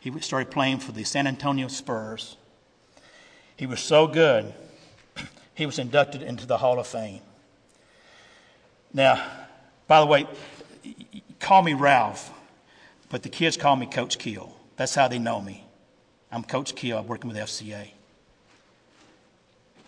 he 0.00 0.18
started 0.20 0.50
playing 0.50 0.78
for 0.78 0.92
the 0.92 1.04
San 1.04 1.26
Antonio 1.26 1.68
Spurs. 1.68 2.36
He 3.56 3.66
was 3.66 3.80
so 3.80 4.06
good, 4.06 4.54
he 5.58 5.66
was 5.66 5.80
inducted 5.80 6.22
into 6.22 6.46
the 6.46 6.56
Hall 6.56 6.78
of 6.78 6.86
Fame. 6.86 7.20
Now, 8.94 9.20
by 9.88 9.98
the 9.98 10.06
way, 10.06 10.24
call 11.40 11.62
me 11.62 11.74
Ralph, 11.74 12.30
but 13.10 13.24
the 13.24 13.28
kids 13.28 13.56
call 13.56 13.74
me 13.74 13.86
Coach 13.86 14.20
Keel. 14.20 14.54
That's 14.76 14.94
how 14.94 15.08
they 15.08 15.18
know 15.18 15.40
me. 15.40 15.64
I'm 16.30 16.44
Coach 16.44 16.76
Keel. 16.76 16.96
I'm 16.96 17.08
working 17.08 17.26
with 17.26 17.36
FCA. 17.36 17.88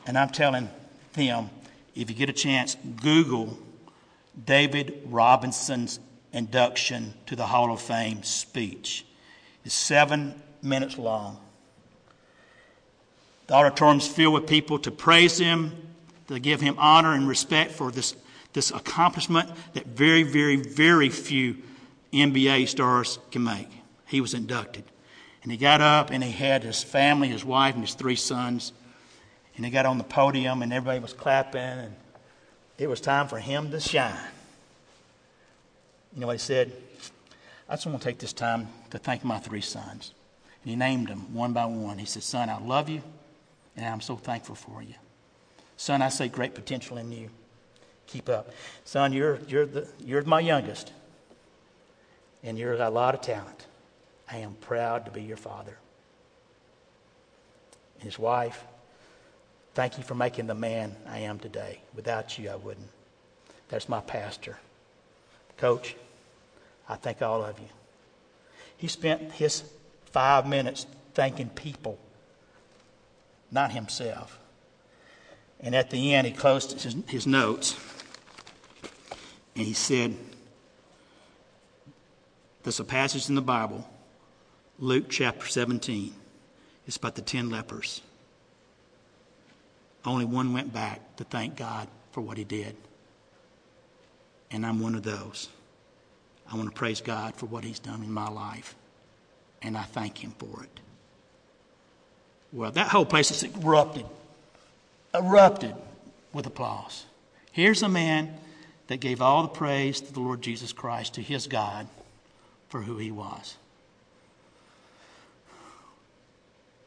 And 0.09 0.19
I'm 0.19 0.31
telling 0.31 0.69
them, 1.13 1.51
if 1.95 2.11
you 2.11 2.17
get 2.17 2.29
a 2.29 2.33
chance, 2.33 2.77
Google 3.01 3.57
David 4.45 5.01
Robinson's 5.07 6.01
induction 6.33 7.15
to 7.27 7.37
the 7.37 7.47
Hall 7.47 7.73
of 7.73 7.81
Fame 7.81 8.25
speech. 8.25 9.07
It's 9.65 9.77
seven 9.77 10.35
minutes 10.63 10.99
long. 10.99 11.39
The 13.51 13.57
auditorium's 13.57 14.07
filled 14.07 14.35
with 14.35 14.47
people 14.47 14.79
to 14.79 14.93
praise 14.93 15.37
him, 15.37 15.73
to 16.29 16.39
give 16.39 16.61
him 16.61 16.77
honor 16.79 17.15
and 17.15 17.27
respect 17.27 17.73
for 17.73 17.91
this 17.91 18.15
this 18.53 18.71
accomplishment 18.71 19.51
that 19.75 19.89
very, 19.89 20.23
very, 20.23 20.55
very 20.55 21.09
few 21.09 21.57
NBA 22.13 22.69
stars 22.69 23.19
can 23.33 23.43
make. 23.43 23.67
He 24.07 24.21
was 24.21 24.35
inducted. 24.35 24.85
And 25.43 25.51
he 25.51 25.59
got 25.59 25.81
up 25.81 26.11
and 26.11 26.23
he 26.23 26.31
had 26.31 26.63
his 26.63 26.81
family, 26.81 27.27
his 27.27 27.45
wife, 27.45 27.75
and 27.75 27.83
his 27.83 27.95
three 27.95 28.15
sons. 28.15 28.73
And 29.57 29.65
he 29.65 29.73
got 29.73 29.85
on 29.85 29.99
the 29.99 30.05
podium 30.05 30.63
and 30.63 30.73
everybody 30.73 31.01
was 31.01 31.13
clapping. 31.13 31.61
And 31.61 31.97
it 32.79 32.89
was 32.89 33.01
time 33.01 33.27
for 33.27 33.41
him 33.41 33.73
to 33.73 33.81
shine. 33.81 34.15
You 36.15 36.21
know 36.21 36.29
what 36.29 36.35
he 36.35 36.39
said? 36.39 36.73
I 37.69 37.75
just 37.75 37.85
want 37.85 38.01
to 38.01 38.09
take 38.09 38.19
this 38.21 38.33
time 38.33 38.69
to 38.91 38.99
thank 38.99 39.25
my 39.25 39.41
three 39.41 39.61
sons. 39.61 40.13
And 40.63 40.71
he 40.71 40.77
named 40.77 41.09
them 41.09 41.35
one 41.35 41.53
by 41.53 41.67
one. 41.67 41.99
He 41.99 42.07
said, 42.07 42.23
Son, 42.23 42.49
I 42.49 42.61
love 42.61 42.89
you, 42.89 43.03
and 43.81 43.89
I'm 43.89 44.01
so 44.01 44.17
thankful 44.17 44.55
for 44.55 44.83
you. 44.83 44.95
Son, 45.77 46.03
I 46.03 46.09
see 46.11 46.29
great 46.29 46.55
potential 46.55 46.99
in 46.99 47.11
you 47.11 47.31
keep 48.11 48.29
up. 48.29 48.51
Son, 48.85 49.13
you're, 49.13 49.39
you're, 49.49 49.67
the, 49.67 49.89
you're 50.05 50.23
my 50.25 50.41
youngest, 50.41 50.93
and 52.43 52.59
you've 52.59 52.77
got 52.77 52.89
a 52.89 52.91
lot 52.91 53.15
of 53.15 53.21
talent. 53.21 53.67
I 54.31 54.39
am 54.39 54.55
proud 54.55 55.05
to 55.07 55.11
be 55.11 55.23
your 55.23 55.37
father. 55.37 55.77
And 57.95 58.05
his 58.05 58.19
wife, 58.19 58.65
thank 59.75 59.97
you 59.97 60.05
for 60.05 60.15
making 60.15 60.47
the 60.47 60.55
man 60.55 60.97
I 61.09 61.21
am 61.21 61.39
today. 61.39 61.81
Without 61.95 62.39
you, 62.39 62.51
I 62.51 62.57
wouldn't. 62.57 62.89
That's 63.69 63.89
my 63.89 64.01
pastor. 64.01 64.59
Coach, 65.57 65.95
I 66.89 66.97
thank 66.97 67.23
all 67.23 67.45
of 67.45 67.59
you. 67.59 67.69
He 68.77 68.89
spent 68.89 69.33
his 69.33 69.63
five 70.07 70.47
minutes 70.47 70.87
thanking 71.15 71.51
people, 71.51 71.99
not 73.51 73.73
himself. 73.73 74.39
And 75.61 75.75
at 75.75 75.91
the 75.91 76.15
end, 76.15 76.27
he 76.27 76.33
closed 76.33 76.81
his, 76.81 76.97
his 77.07 77.27
notes. 77.27 77.77
And 79.55 79.67
he 79.67 79.75
said, 79.75 80.17
There's 82.63 82.81
a 82.81 82.85
passage 82.85 83.29
in 83.29 83.35
the 83.35 83.43
Bible, 83.43 83.89
Luke 84.79 85.07
chapter 85.09 85.47
17. 85.47 86.15
It's 86.87 86.97
about 86.97 87.15
the 87.15 87.23
ten 87.23 87.51
lepers. 87.51 88.01
Only 90.05 90.25
one 90.25 90.53
went 90.53 90.73
back 90.73 91.17
to 91.17 91.25
thank 91.25 91.57
God 91.57 91.89
for 92.13 92.23
what 92.23 92.39
he 92.39 92.45
did. 92.45 92.75
And 94.51 94.65
I'm 94.65 94.81
one 94.81 94.95
of 94.95 95.03
those. 95.03 95.49
I 96.51 96.57
want 96.57 96.69
to 96.69 96.75
praise 96.75 97.01
God 97.01 97.37
for 97.37 97.47
what 97.47 97.65
he's 97.65 97.79
done 97.79 98.03
in 98.03 98.11
my 98.11 98.29
life. 98.29 98.75
And 99.63 99.77
I 99.77 99.83
thank 99.83 100.19
him 100.25 100.33
for 100.39 100.65
it. 100.65 100.81
Well, 102.53 102.73
that 102.73 102.89
whole 102.89 103.05
place 103.05 103.31
is 103.31 103.43
erupted, 103.43 104.07
erupted 105.15 105.75
with 106.33 106.47
applause. 106.47 107.07
Here's 107.53 107.83
a 107.83 107.89
man 107.89 108.35
that 108.89 108.99
gave 108.99 109.23
all 109.23 109.43
the 109.43 109.49
praise 109.49 110.01
to 110.01 110.13
the 110.13 110.21
Lord 110.21 110.43
Jesus 110.43 110.73
Christ, 110.73 111.15
to 111.15 111.23
his 111.23 111.47
God, 111.47 111.87
for 112.69 112.83
who 112.83 112.97
he 112.99 113.11
was. 113.11 113.57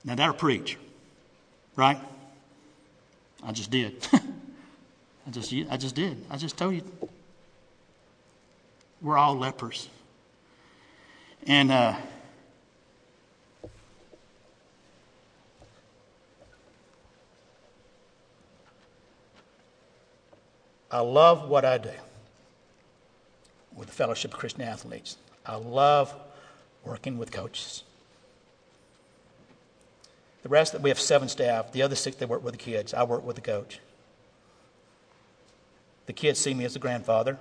Now, 0.03 0.15
that'll 0.15 0.33
preach, 0.33 0.77
right? 1.77 1.97
I 3.41 3.53
just 3.53 3.71
did. 3.71 4.05
I 4.13 5.31
just, 5.31 5.53
I 5.69 5.77
just 5.77 5.95
did. 5.95 6.25
I 6.29 6.37
just 6.37 6.57
told 6.57 6.75
you. 6.75 6.83
We're 9.01 9.17
all 9.17 9.37
lepers. 9.37 9.89
And 11.45 11.71
uh, 11.71 11.95
I 20.93 20.99
love 20.99 21.49
what 21.49 21.65
I 21.65 21.79
do 21.79 21.89
with 23.75 23.87
the 23.87 23.93
Fellowship 23.95 24.31
of 24.31 24.39
Christian 24.39 24.61
Athletes. 24.61 25.17
I 25.43 25.55
love 25.55 26.13
working 26.85 27.17
with 27.17 27.31
coaches. 27.31 27.81
The 30.43 30.49
rest, 30.49 30.79
we 30.79 30.91
have 30.91 30.99
seven 30.99 31.29
staff. 31.29 31.71
The 31.71 31.81
other 31.81 31.95
six, 31.95 32.17
they 32.17 32.27
work 32.27 32.43
with 32.43 32.53
the 32.53 32.59
kids. 32.59 32.93
I 32.93 33.03
work 33.05 33.25
with 33.25 33.37
the 33.37 33.41
coach. 33.41 33.79
The 36.05 36.13
kids 36.13 36.39
see 36.39 36.53
me 36.53 36.63
as 36.63 36.75
a 36.75 36.79
grandfather, 36.79 37.39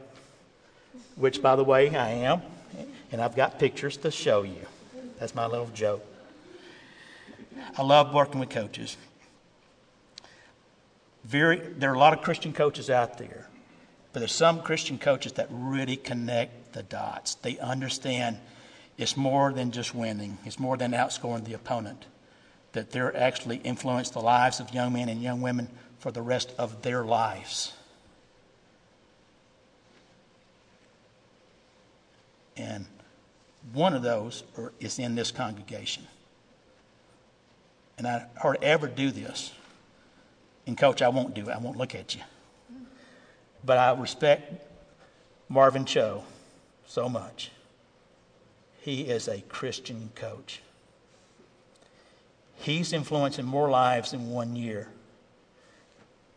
which, 1.16 1.42
by 1.42 1.54
the 1.54 1.64
way, 1.64 1.94
I 1.94 2.08
am. 2.08 2.40
And 3.10 3.20
I've 3.20 3.36
got 3.36 3.58
pictures 3.58 3.98
to 3.98 4.10
show 4.10 4.44
you. 4.44 4.66
That's 5.18 5.34
my 5.34 5.44
little 5.44 5.66
joke. 5.74 6.02
I 7.76 7.82
love 7.82 8.14
working 8.14 8.40
with 8.40 8.48
coaches. 8.48 8.96
Very, 11.24 11.58
there 11.58 11.90
are 11.90 11.94
a 11.94 11.98
lot 11.98 12.12
of 12.12 12.22
Christian 12.22 12.52
coaches 12.52 12.90
out 12.90 13.18
there, 13.18 13.48
but 14.12 14.20
there's 14.20 14.32
some 14.32 14.62
Christian 14.62 14.98
coaches 14.98 15.32
that 15.34 15.48
really 15.50 15.96
connect 15.96 16.72
the 16.72 16.82
dots. 16.82 17.36
They 17.36 17.58
understand 17.58 18.38
it's 18.98 19.16
more 19.16 19.52
than 19.52 19.70
just 19.70 19.94
winning, 19.94 20.38
it's 20.44 20.58
more 20.58 20.76
than 20.76 20.92
outscoring 20.92 21.44
the 21.44 21.54
opponent. 21.54 22.06
That 22.72 22.90
they're 22.90 23.14
actually 23.16 23.56
influence 23.58 24.10
the 24.10 24.20
lives 24.20 24.58
of 24.58 24.72
young 24.72 24.94
men 24.94 25.08
and 25.08 25.22
young 25.22 25.42
women 25.42 25.68
for 25.98 26.10
the 26.10 26.22
rest 26.22 26.52
of 26.58 26.82
their 26.82 27.04
lives. 27.04 27.74
And 32.56 32.86
one 33.72 33.94
of 33.94 34.02
those 34.02 34.42
is 34.80 34.98
in 34.98 35.14
this 35.14 35.30
congregation. 35.30 36.06
And 37.98 38.06
I 38.06 38.26
hardly 38.40 38.66
ever 38.66 38.88
do 38.88 39.10
this. 39.10 39.52
And, 40.66 40.78
Coach, 40.78 41.02
I 41.02 41.08
won't 41.08 41.34
do 41.34 41.48
it. 41.48 41.48
I 41.48 41.58
won't 41.58 41.76
look 41.76 41.94
at 41.94 42.14
you. 42.14 42.22
But 43.64 43.78
I 43.78 43.92
respect 43.98 44.66
Marvin 45.48 45.84
Cho 45.84 46.24
so 46.86 47.08
much. 47.08 47.50
He 48.80 49.02
is 49.02 49.28
a 49.28 49.40
Christian 49.42 50.10
coach. 50.14 50.60
He's 52.56 52.92
influencing 52.92 53.44
more 53.44 53.70
lives 53.70 54.12
in 54.12 54.30
one 54.30 54.56
year 54.56 54.88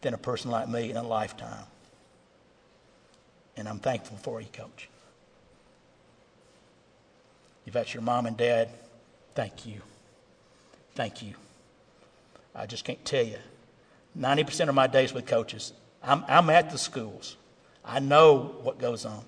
than 0.02 0.14
a 0.14 0.18
person 0.18 0.52
like 0.52 0.70
me 0.70 0.92
in 0.92 0.98
a 0.98 1.04
lifetime. 1.04 1.66
And 3.58 3.68
I'm 3.68 3.80
thankful 3.80 4.18
for 4.18 4.42
you, 4.42 4.48
Coach. 4.52 4.90
If 7.66 7.74
that's 7.74 7.94
your 7.94 8.04
mom 8.04 8.26
and 8.26 8.38
dad, 8.38 8.70
thank 9.34 9.66
you. 9.66 9.82
Thank 10.94 11.24
you. 11.24 11.34
I 12.54 12.66
just 12.66 12.86
can't 12.86 13.04
tell 13.04 13.24
you. 13.24 13.38
90% 14.18 14.70
of 14.70 14.76
my 14.76 14.88
days 14.88 15.14
with 15.14 15.26
coaches, 15.26 15.74
I'm, 16.04 16.24
I'm 16.28 16.50
at 16.50 16.72
the 16.72 16.78
schools. 16.78 17.36
I 17.84 18.00
know 18.00 18.56
what 18.62 18.80
goes 18.80 19.06
on. 19.06 19.24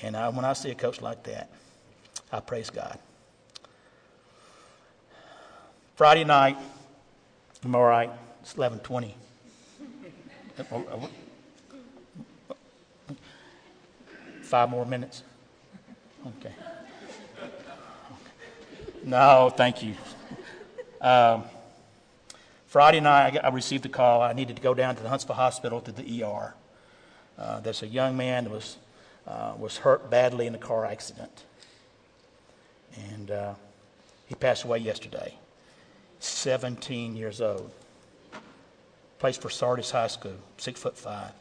And 0.00 0.16
I, 0.16 0.28
when 0.28 0.44
I 0.44 0.52
see 0.52 0.70
a 0.70 0.74
coach 0.74 1.00
like 1.00 1.22
that, 1.24 1.50
I 2.32 2.40
praise 2.40 2.70
God. 2.70 2.98
Friday 5.96 6.24
night, 6.24 6.56
I'm 7.64 7.74
all 7.74 7.84
right. 7.84 8.10
It's 8.40 8.54
11:20. 8.54 9.12
Five 14.42 14.70
more 14.70 14.84
minutes. 14.84 15.22
Okay. 16.26 16.52
No, 19.04 19.52
thank 19.56 19.82
you. 19.82 19.94
Um, 21.00 21.44
Friday 22.72 23.00
night, 23.00 23.36
I 23.44 23.50
received 23.50 23.84
a 23.84 23.90
call. 23.90 24.22
I 24.22 24.32
needed 24.32 24.56
to 24.56 24.62
go 24.62 24.72
down 24.72 24.96
to 24.96 25.02
the 25.02 25.10
Huntsville 25.10 25.36
Hospital 25.36 25.82
to 25.82 25.92
the 25.92 26.24
ER. 26.24 26.54
Uh, 27.36 27.60
there's 27.60 27.82
a 27.82 27.86
young 27.86 28.16
man 28.16 28.44
that 28.44 28.50
was, 28.50 28.78
uh, 29.26 29.52
was 29.58 29.76
hurt 29.76 30.08
badly 30.08 30.46
in 30.46 30.54
a 30.54 30.58
car 30.58 30.86
accident. 30.86 31.44
And 33.10 33.30
uh, 33.30 33.54
he 34.26 34.34
passed 34.36 34.64
away 34.64 34.78
yesterday. 34.78 35.34
17 36.20 37.14
years 37.14 37.42
old. 37.42 37.70
Plays 39.18 39.36
for 39.36 39.50
Sardis 39.50 39.90
High 39.90 40.06
School, 40.06 40.38
six 40.56 40.80
foot 40.80 40.96
five. 40.96 41.32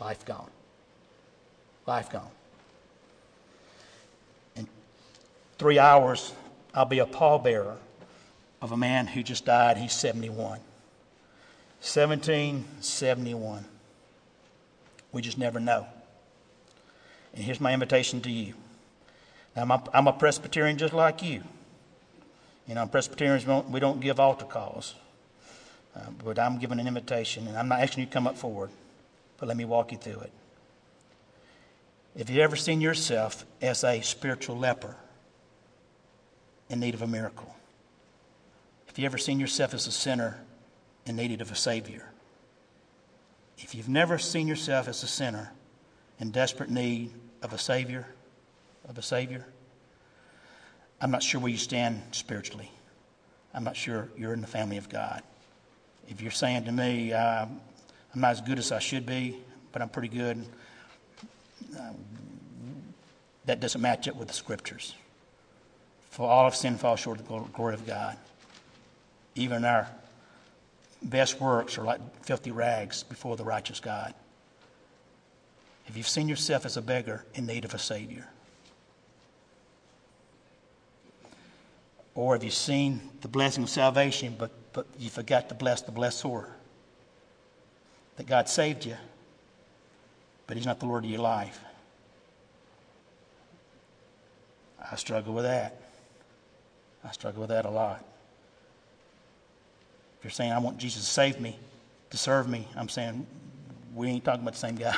Life 0.00 0.24
gone. 0.24 0.50
Life 1.84 2.10
gone 2.10 2.30
In 4.54 4.68
three 5.58 5.80
hours, 5.80 6.32
I'll 6.72 6.84
be 6.84 7.00
a 7.00 7.06
pallbearer 7.06 7.76
of 8.60 8.72
a 8.72 8.76
man 8.76 9.06
who 9.06 9.22
just 9.22 9.44
died. 9.44 9.76
He's 9.78 9.92
71. 9.92 10.60
1771. 11.80 13.64
We 15.12 15.22
just 15.22 15.38
never 15.38 15.58
know. 15.58 15.86
And 17.34 17.44
here's 17.44 17.60
my 17.60 17.72
invitation 17.72 18.20
to 18.22 18.30
you. 18.30 18.54
Now, 19.56 19.62
I'm 19.62 19.70
a, 19.70 19.82
I'm 19.94 20.06
a 20.08 20.12
Presbyterian 20.12 20.78
just 20.78 20.92
like 20.92 21.22
you. 21.22 21.42
You 22.66 22.74
know, 22.74 22.86
Presbyterians, 22.86 23.46
we 23.68 23.80
don't 23.80 24.00
give 24.00 24.20
altar 24.20 24.44
calls. 24.44 24.94
Uh, 25.96 26.10
but 26.24 26.38
I'm 26.38 26.58
giving 26.58 26.78
an 26.78 26.86
invitation, 26.86 27.48
and 27.48 27.56
I'm 27.56 27.66
not 27.68 27.80
asking 27.80 28.02
you 28.02 28.06
to 28.06 28.12
come 28.12 28.28
up 28.28 28.38
forward, 28.38 28.70
but 29.38 29.48
let 29.48 29.56
me 29.56 29.64
walk 29.64 29.90
you 29.90 29.98
through 29.98 30.20
it. 30.20 30.32
If 32.14 32.30
you've 32.30 32.38
ever 32.38 32.54
seen 32.54 32.80
yourself 32.80 33.44
as 33.60 33.82
a 33.82 34.00
spiritual 34.02 34.56
leper, 34.56 34.94
in 36.70 36.80
need 36.80 36.94
of 36.94 37.02
a 37.02 37.06
miracle. 37.06 37.54
If 38.90 38.98
you 38.98 39.06
ever 39.06 39.18
seen 39.18 39.38
yourself 39.38 39.72
as 39.72 39.86
a 39.86 39.92
sinner 39.92 40.40
in 41.06 41.14
need 41.14 41.40
of 41.40 41.52
a 41.52 41.54
Savior, 41.54 42.10
if 43.56 43.72
you've 43.72 43.88
never 43.88 44.18
seen 44.18 44.48
yourself 44.48 44.88
as 44.88 45.04
a 45.04 45.06
sinner 45.06 45.52
in 46.18 46.32
desperate 46.32 46.70
need 46.70 47.12
of 47.40 47.52
a 47.52 47.58
Savior, 47.58 48.08
of 48.88 48.98
a 48.98 49.02
Savior, 49.02 49.46
I'm 51.00 51.12
not 51.12 51.22
sure 51.22 51.40
where 51.40 51.52
you 51.52 51.56
stand 51.56 52.02
spiritually. 52.10 52.72
I'm 53.54 53.62
not 53.62 53.76
sure 53.76 54.08
you're 54.16 54.34
in 54.34 54.40
the 54.40 54.48
family 54.48 54.76
of 54.76 54.88
God. 54.88 55.22
If 56.08 56.20
you're 56.20 56.32
saying 56.32 56.64
to 56.64 56.72
me, 56.72 57.12
uh, 57.12 57.46
I'm 57.46 58.20
not 58.20 58.32
as 58.32 58.40
good 58.40 58.58
as 58.58 58.72
I 58.72 58.80
should 58.80 59.06
be, 59.06 59.36
but 59.70 59.82
I'm 59.82 59.88
pretty 59.88 60.08
good, 60.08 60.44
uh, 61.78 61.92
that 63.44 63.60
doesn't 63.60 63.80
match 63.80 64.08
up 64.08 64.16
with 64.16 64.26
the 64.26 64.34
scriptures. 64.34 64.96
For 66.10 66.28
all 66.28 66.48
of 66.48 66.56
sin 66.56 66.76
falls 66.76 66.98
short 66.98 67.20
of 67.20 67.28
the 67.28 67.38
glory 67.52 67.74
of 67.74 67.86
God. 67.86 68.16
Even 69.34 69.64
our 69.64 69.88
best 71.02 71.40
works 71.40 71.78
are 71.78 71.84
like 71.84 72.00
filthy 72.24 72.50
rags 72.50 73.02
before 73.02 73.36
the 73.36 73.44
righteous 73.44 73.80
God. 73.80 74.14
Have 75.84 75.96
you've 75.96 76.08
seen 76.08 76.28
yourself 76.28 76.66
as 76.66 76.76
a 76.76 76.82
beggar 76.82 77.24
in 77.34 77.46
need 77.46 77.64
of 77.64 77.74
a 77.74 77.78
Savior? 77.78 78.28
Or 82.14 82.34
have 82.34 82.44
you 82.44 82.50
seen 82.50 83.00
the 83.22 83.28
blessing 83.28 83.62
of 83.62 83.70
salvation, 83.70 84.36
but, 84.38 84.50
but 84.72 84.86
you 84.98 85.10
forgot 85.10 85.48
to 85.48 85.54
bless 85.54 85.82
the 85.82 85.92
blessor? 85.92 86.46
That 88.16 88.26
God 88.26 88.48
saved 88.48 88.84
you, 88.84 88.96
but 90.46 90.56
He's 90.56 90.66
not 90.66 90.80
the 90.80 90.86
Lord 90.86 91.04
of 91.04 91.10
your 91.10 91.20
life. 91.20 91.60
I 94.90 94.96
struggle 94.96 95.34
with 95.34 95.44
that. 95.44 95.80
I 97.04 97.12
struggle 97.12 97.40
with 97.40 97.50
that 97.50 97.64
a 97.64 97.70
lot. 97.70 98.04
If 100.20 100.24
you're 100.24 100.30
saying, 100.30 100.52
I 100.52 100.58
want 100.58 100.76
Jesus 100.76 101.02
to 101.02 101.10
save 101.10 101.40
me, 101.40 101.58
to 102.10 102.18
serve 102.18 102.46
me, 102.46 102.68
I'm 102.76 102.90
saying, 102.90 103.26
we 103.94 104.08
ain't 104.08 104.22
talking 104.22 104.42
about 104.42 104.52
the 104.52 104.60
same 104.60 104.76
guy. 104.76 104.94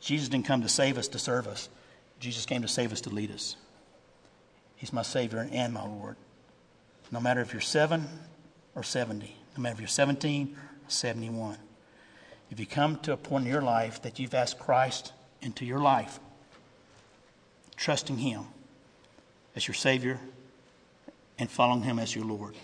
Jesus 0.00 0.28
didn't 0.28 0.46
come 0.46 0.62
to 0.62 0.68
save 0.68 0.98
us, 0.98 1.08
to 1.08 1.18
serve 1.18 1.48
us. 1.48 1.68
Jesus 2.20 2.46
came 2.46 2.62
to 2.62 2.68
save 2.68 2.92
us, 2.92 3.00
to 3.02 3.10
lead 3.10 3.32
us. 3.32 3.56
He's 4.76 4.92
my 4.92 5.02
Savior 5.02 5.48
and 5.50 5.74
my 5.74 5.84
Lord. 5.84 6.14
No 7.10 7.18
matter 7.18 7.40
if 7.40 7.52
you're 7.52 7.60
7 7.60 8.06
or 8.76 8.84
70, 8.84 9.34
no 9.56 9.62
matter 9.64 9.74
if 9.74 9.80
you're 9.80 9.88
17 9.88 10.56
or 10.56 10.90
71, 10.90 11.56
if 12.52 12.60
you 12.60 12.66
come 12.66 12.98
to 13.00 13.12
a 13.12 13.16
point 13.16 13.46
in 13.46 13.50
your 13.50 13.62
life 13.62 14.00
that 14.02 14.20
you've 14.20 14.34
asked 14.34 14.60
Christ 14.60 15.12
into 15.42 15.64
your 15.64 15.80
life, 15.80 16.20
trusting 17.74 18.18
Him 18.18 18.44
as 19.56 19.66
your 19.66 19.74
Savior 19.74 20.20
and 21.36 21.50
following 21.50 21.82
Him 21.82 21.98
as 21.98 22.14
your 22.14 22.24
Lord. 22.24 22.54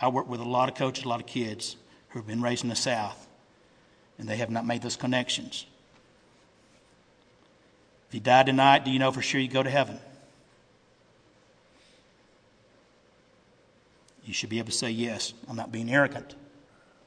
I 0.00 0.08
work 0.08 0.28
with 0.28 0.40
a 0.40 0.44
lot 0.44 0.68
of 0.68 0.74
coaches, 0.74 1.04
a 1.04 1.08
lot 1.08 1.20
of 1.20 1.26
kids 1.26 1.76
who 2.10 2.18
have 2.18 2.26
been 2.26 2.40
raised 2.40 2.62
in 2.62 2.70
the 2.70 2.76
South, 2.76 3.26
and 4.18 4.28
they 4.28 4.36
have 4.36 4.50
not 4.50 4.66
made 4.66 4.82
those 4.82 4.96
connections. 4.96 5.66
If 8.08 8.14
you 8.14 8.20
die 8.20 8.44
tonight, 8.44 8.84
do 8.84 8.90
you 8.90 8.98
know 8.98 9.12
for 9.12 9.20
sure 9.20 9.40
you 9.40 9.48
go 9.48 9.62
to 9.62 9.70
heaven? 9.70 9.98
You 14.24 14.32
should 14.32 14.50
be 14.50 14.58
able 14.58 14.70
to 14.70 14.76
say, 14.76 14.90
Yes, 14.90 15.34
I'm 15.48 15.56
not 15.56 15.72
being 15.72 15.90
arrogant 15.90 16.34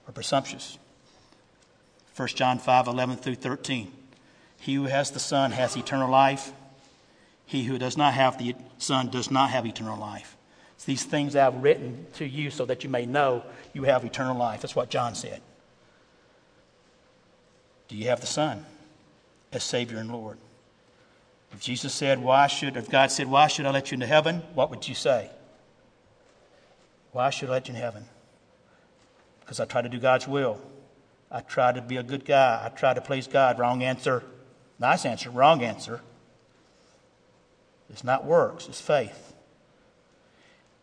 or 0.08 0.12
presumptuous. 0.12 0.78
1 2.16 2.28
John 2.30 2.60
5 2.60 2.88
11 2.88 3.18
through 3.18 3.36
13. 3.36 3.92
He 4.60 4.76
who 4.76 4.86
has 4.86 5.12
the 5.12 5.20
Son 5.20 5.52
has 5.52 5.76
eternal 5.76 6.10
life. 6.10 6.52
He 7.46 7.64
who 7.64 7.78
does 7.78 7.98
not 7.98 8.14
have 8.14 8.38
the 8.38 8.56
Son 8.78 9.10
does 9.10 9.32
not 9.32 9.50
have 9.50 9.66
eternal 9.66 9.98
life. 9.98 10.36
It's 10.82 10.86
these 10.88 11.04
things 11.04 11.36
I've 11.36 11.62
written 11.62 12.08
to 12.16 12.26
you 12.26 12.50
so 12.50 12.66
that 12.66 12.84
you 12.84 12.90
may 12.90 13.06
know 13.06 13.44
you 13.72 13.84
have 13.84 14.04
eternal 14.04 14.36
life. 14.36 14.62
That's 14.62 14.76
what 14.76 14.90
John 14.90 15.14
said. 15.14 15.40
Do 17.88 17.96
you 17.96 18.08
have 18.08 18.20
the 18.20 18.26
Son? 18.26 18.66
as 19.54 19.64
Savior 19.64 20.00
and 20.00 20.12
Lord. 20.12 20.40
If 21.52 21.60
Jesus 21.60 21.94
said, 21.94 22.20
Why 22.20 22.48
should, 22.48 22.78
if 22.78 22.90
God 22.90 23.12
said, 23.12 23.28
Why 23.28 23.46
should 23.46 23.68
I 23.68 23.70
let 23.70 23.92
you 23.92 23.96
into 23.96 24.08
heaven? 24.08 24.42
What 24.56 24.72
would 24.72 24.88
you 24.88 24.96
say? 24.96 25.30
Why 27.12 27.30
should 27.30 27.50
I 27.50 27.52
let 27.52 27.68
you 27.68 27.76
in 27.76 27.80
heaven? 27.80 28.06
Because 29.42 29.60
I 29.60 29.66
try 29.66 29.84
to 29.84 29.90
do 29.90 30.00
God's 30.00 30.28
will. 30.28 30.60
I 31.30 31.42
try 31.42 31.74
to 31.74 31.82
be 31.82 31.98
a 31.98 32.04
good 32.04 32.26
guy. 32.26 32.62
I 32.66 32.70
try 32.70 32.96
to 32.96 33.02
please 33.02 33.28
God. 33.28 33.60
Wrong 33.60 33.84
answer. 33.84 34.24
Nice 34.80 35.06
answer. 35.06 35.30
Wrong 35.30 35.62
answer. 35.62 36.02
It's 37.92 38.04
not 38.04 38.26
works, 38.26 38.68
it's 38.68 38.82
faith. 38.82 39.31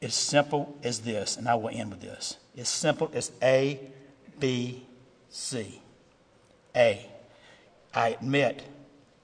It's 0.01 0.15
simple 0.15 0.77
as 0.83 1.01
this, 1.01 1.37
and 1.37 1.49
I 1.49 1.55
will 1.57 1.71
end 1.71 1.91
with 1.91 2.01
this. 2.01 2.37
It's 2.57 2.71
simple 2.71 3.11
as 3.15 3.33
A, 3.43 3.81
B, 4.39 4.87
C. 5.31 5.83
A. 6.77 7.05
I 7.95 8.11
admit 8.11 8.63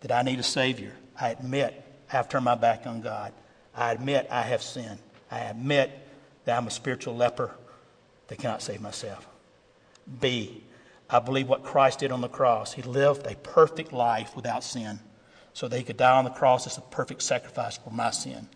that 0.00 0.10
I 0.10 0.22
need 0.22 0.40
a 0.40 0.44
Savior. 0.44 0.92
I 1.20 1.30
admit 1.30 1.80
I 2.10 2.16
have 2.16 2.28
turned 2.28 2.44
my 2.44 2.56
back 2.56 2.86
on 2.86 3.00
God. 3.00 3.32
I 3.74 3.92
admit 3.92 4.26
I 4.30 4.42
have 4.42 4.62
sinned. 4.62 4.98
I 5.30 5.40
admit 5.40 5.90
that 6.44 6.56
I'm 6.56 6.66
a 6.66 6.70
spiritual 6.70 7.16
leper 7.16 7.52
that 8.28 8.38
cannot 8.38 8.62
save 8.62 8.80
myself. 8.80 9.26
B. 10.20 10.64
I 11.08 11.18
believe 11.20 11.48
what 11.48 11.62
Christ 11.62 12.00
did 12.00 12.10
on 12.10 12.20
the 12.20 12.28
cross. 12.28 12.72
He 12.72 12.82
lived 12.82 13.26
a 13.26 13.36
perfect 13.36 13.92
life 13.92 14.34
without 14.34 14.64
sin 14.64 14.98
so 15.52 15.68
that 15.68 15.76
he 15.76 15.84
could 15.84 15.96
die 15.96 16.16
on 16.16 16.24
the 16.24 16.30
cross 16.30 16.66
as 16.66 16.78
a 16.78 16.80
perfect 16.80 17.22
sacrifice 17.22 17.76
for 17.76 17.90
my 17.90 18.10
sin. 18.10 18.48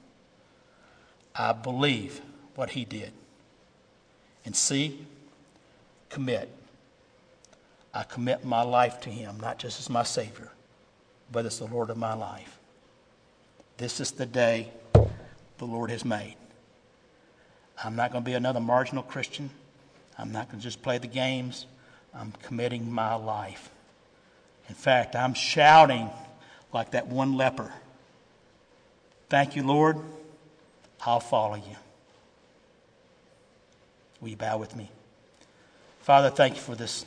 I 1.39 1.53
believe 1.53 2.21
what 2.57 2.71
he 2.71 2.85
did. 2.85 3.13
And 4.45 4.55
C. 4.55 5.07
Commit. 6.11 6.51
I 7.95 8.03
commit 8.03 8.45
my 8.45 8.63
life 8.63 9.01
to 9.03 9.11
him, 9.11 9.39
not 9.41 9.59
just 9.59 9.79
as 9.79 9.89
my 9.89 10.03
Savior, 10.03 10.51
but 11.31 11.47
as 11.47 11.59
the 11.59 11.67
Lord 11.67 11.91
of 11.91 11.97
my 11.97 12.15
life. 12.15 12.59
This 13.77 14.01
is 14.01 14.11
the 14.11 14.27
day 14.27 14.73
the 15.59 15.65
Lord 15.65 15.91
has 15.91 16.05
made. 16.05 16.35
I'm 17.83 17.95
not 17.95 18.11
going 18.11 18.25
to 18.25 18.29
be 18.29 18.35
another 18.35 18.61
marginal 18.61 19.05
Christian. 19.05 19.51
I'm 20.19 20.33
not 20.33 20.49
going 20.49 20.59
to 20.59 20.65
just 20.65 20.83
play 20.83 20.99
the 20.99 21.07
games. 21.07 21.67
I'm 22.13 22.33
committing 22.43 22.91
my 22.91 23.15
life. 23.15 23.71
In 24.69 24.75
fact, 24.75 25.15
I'm 25.15 25.35
shouting 25.35 26.11
like 26.73 26.91
that 26.91 27.07
one 27.07 27.37
leper 27.37 27.73
Thank 29.29 29.57
you, 29.57 29.63
Lord. 29.63 29.99
I'll 31.05 31.21
follow 31.21 31.57
you. 31.57 31.77
Will 34.21 34.31
you 34.31 34.37
bow 34.37 34.59
with 34.59 34.75
me? 34.75 34.91
Father, 36.01 36.31
thank 36.31 36.57
you 36.57 36.61
for 36.61 36.75
this, 36.75 37.05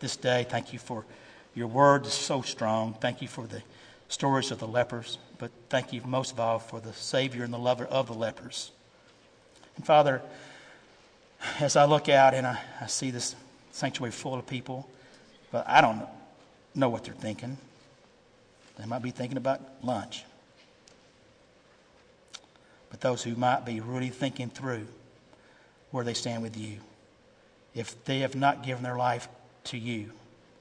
this 0.00 0.16
day. 0.16 0.46
Thank 0.48 0.72
you 0.72 0.78
for 0.78 1.04
your 1.54 1.66
word 1.66 2.06
is 2.06 2.14
so 2.14 2.40
strong. 2.40 2.94
Thank 2.94 3.20
you 3.20 3.28
for 3.28 3.46
the 3.46 3.62
stories 4.08 4.50
of 4.50 4.58
the 4.58 4.66
lepers, 4.66 5.18
but 5.38 5.50
thank 5.68 5.92
you 5.92 6.00
most 6.04 6.32
of 6.32 6.40
all 6.40 6.58
for 6.58 6.80
the 6.80 6.92
Savior 6.94 7.44
and 7.44 7.52
the 7.52 7.58
lover 7.58 7.84
of 7.84 8.06
the 8.06 8.14
lepers. 8.14 8.70
And 9.76 9.84
Father, 9.84 10.22
as 11.60 11.76
I 11.76 11.84
look 11.84 12.08
out 12.08 12.32
and 12.32 12.46
I, 12.46 12.58
I 12.80 12.86
see 12.86 13.10
this 13.10 13.34
sanctuary 13.70 14.12
full 14.12 14.34
of 14.34 14.46
people, 14.46 14.88
but 15.50 15.68
I 15.68 15.82
don't 15.82 16.06
know 16.74 16.88
what 16.88 17.04
they're 17.04 17.14
thinking. 17.14 17.58
They 18.78 18.86
might 18.86 19.02
be 19.02 19.10
thinking 19.10 19.36
about 19.36 19.60
lunch. 19.82 20.24
But 22.92 23.00
those 23.00 23.22
who 23.22 23.34
might 23.34 23.64
be 23.64 23.80
really 23.80 24.10
thinking 24.10 24.50
through 24.50 24.86
where 25.92 26.04
they 26.04 26.12
stand 26.12 26.42
with 26.42 26.58
you, 26.58 26.76
if 27.74 28.04
they 28.04 28.18
have 28.18 28.34
not 28.34 28.62
given 28.62 28.82
their 28.82 28.98
life 28.98 29.28
to 29.64 29.78
you, 29.78 30.10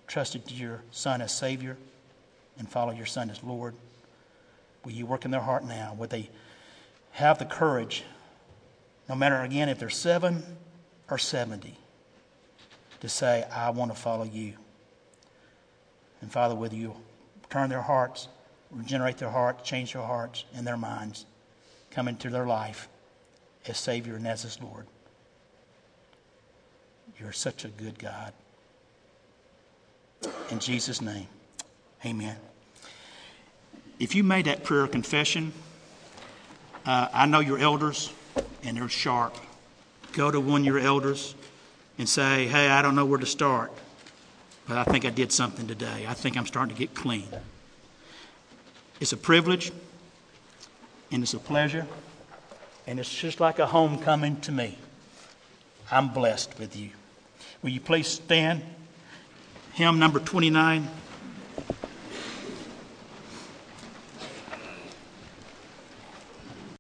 trusted 0.08 0.50
your 0.50 0.82
Son 0.92 1.22
as 1.22 1.34
Savior, 1.34 1.76
and 2.58 2.70
follow 2.70 2.94
your 2.94 3.06
Son 3.06 3.30
as 3.30 3.44
Lord, 3.44 3.76
will 4.86 4.94
you 4.94 5.06
work 5.06 5.26
in 5.26 5.32
their 5.32 5.42
heart 5.42 5.66
now? 5.66 5.94
Would 5.98 6.10
they 6.10 6.30
have 7.12 7.38
the 7.38 7.46
courage, 7.46 8.06
no 9.10 9.16
matter 9.16 9.42
again 9.42 9.68
if 9.68 9.78
they're 9.78 9.90
seven 9.90 10.42
or 11.10 11.18
70, 11.18 11.76
to 13.02 13.10
say, 13.10 13.44
I 13.52 13.72
want 13.72 13.94
to 13.94 14.02
follow 14.02 14.24
you? 14.24 14.54
And 16.22 16.32
Father, 16.32 16.56
will 16.56 16.74
you 16.74 16.96
turn 17.50 17.70
their 17.70 17.82
hearts, 17.82 18.30
regenerate 18.70 19.18
their 19.18 19.32
hearts, 19.32 19.68
change 19.68 19.92
their 19.92 20.04
hearts 20.04 20.46
and 20.56 20.66
their 20.66 20.78
minds, 20.78 21.26
come 21.92 22.08
into 22.08 22.30
their 22.30 22.46
life 22.46 22.88
as 23.68 23.78
Savior 23.78 24.16
and 24.16 24.28
as 24.28 24.44
His 24.44 24.62
Lord? 24.62 24.88
You're 27.20 27.32
such 27.32 27.66
a 27.66 27.68
good 27.68 28.00
God. 28.00 28.34
In 30.50 30.60
Jesus' 30.60 31.02
name, 31.02 31.28
amen. 32.06 32.38
If 34.00 34.16
you 34.16 34.24
made 34.24 34.46
that 34.46 34.64
prayer 34.64 34.88
confession, 34.88 35.54
uh, 36.86 37.10
I 37.14 37.26
know 37.28 37.40
your 37.40 37.60
elders, 37.60 38.12
and 38.64 38.78
they're 38.78 38.90
sharp. 38.90 39.36
Go 40.14 40.32
to 40.32 40.40
one 40.40 40.62
of 40.62 40.66
your 40.66 40.80
elders 40.80 41.36
and 41.98 42.10
say, 42.10 42.48
Hey, 42.48 42.68
I 42.68 42.82
don't 42.82 42.96
know 42.96 43.06
where 43.06 43.20
to 43.20 43.26
start, 43.26 43.72
but 44.68 44.78
I 44.78 44.84
think 44.86 45.06
I 45.06 45.10
did 45.10 45.32
something 45.32 45.68
today. 45.68 46.06
I 46.08 46.14
think 46.14 46.38
I'm 46.38 46.48
starting 46.48 46.76
to 46.76 46.80
get 46.80 46.96
clean. 46.96 47.28
It's 49.00 49.14
a 49.14 49.18
privilege, 49.18 49.72
and 51.12 51.24
it's 51.24 51.34
a 51.34 51.40
pleasure, 51.40 51.86
and 52.88 53.00
it's 53.00 53.14
just 53.14 53.40
like 53.40 53.60
a 53.60 53.66
homecoming 53.66 54.40
to 54.42 54.52
me. 54.52 54.78
I'm 55.92 56.10
blessed 56.10 56.58
with 56.58 56.76
you. 56.76 56.90
Will 57.62 57.70
you 57.70 57.82
please 57.82 58.08
stand? 58.08 58.64
Hymn 59.74 60.00
number 60.00 60.20
29. 60.20 60.88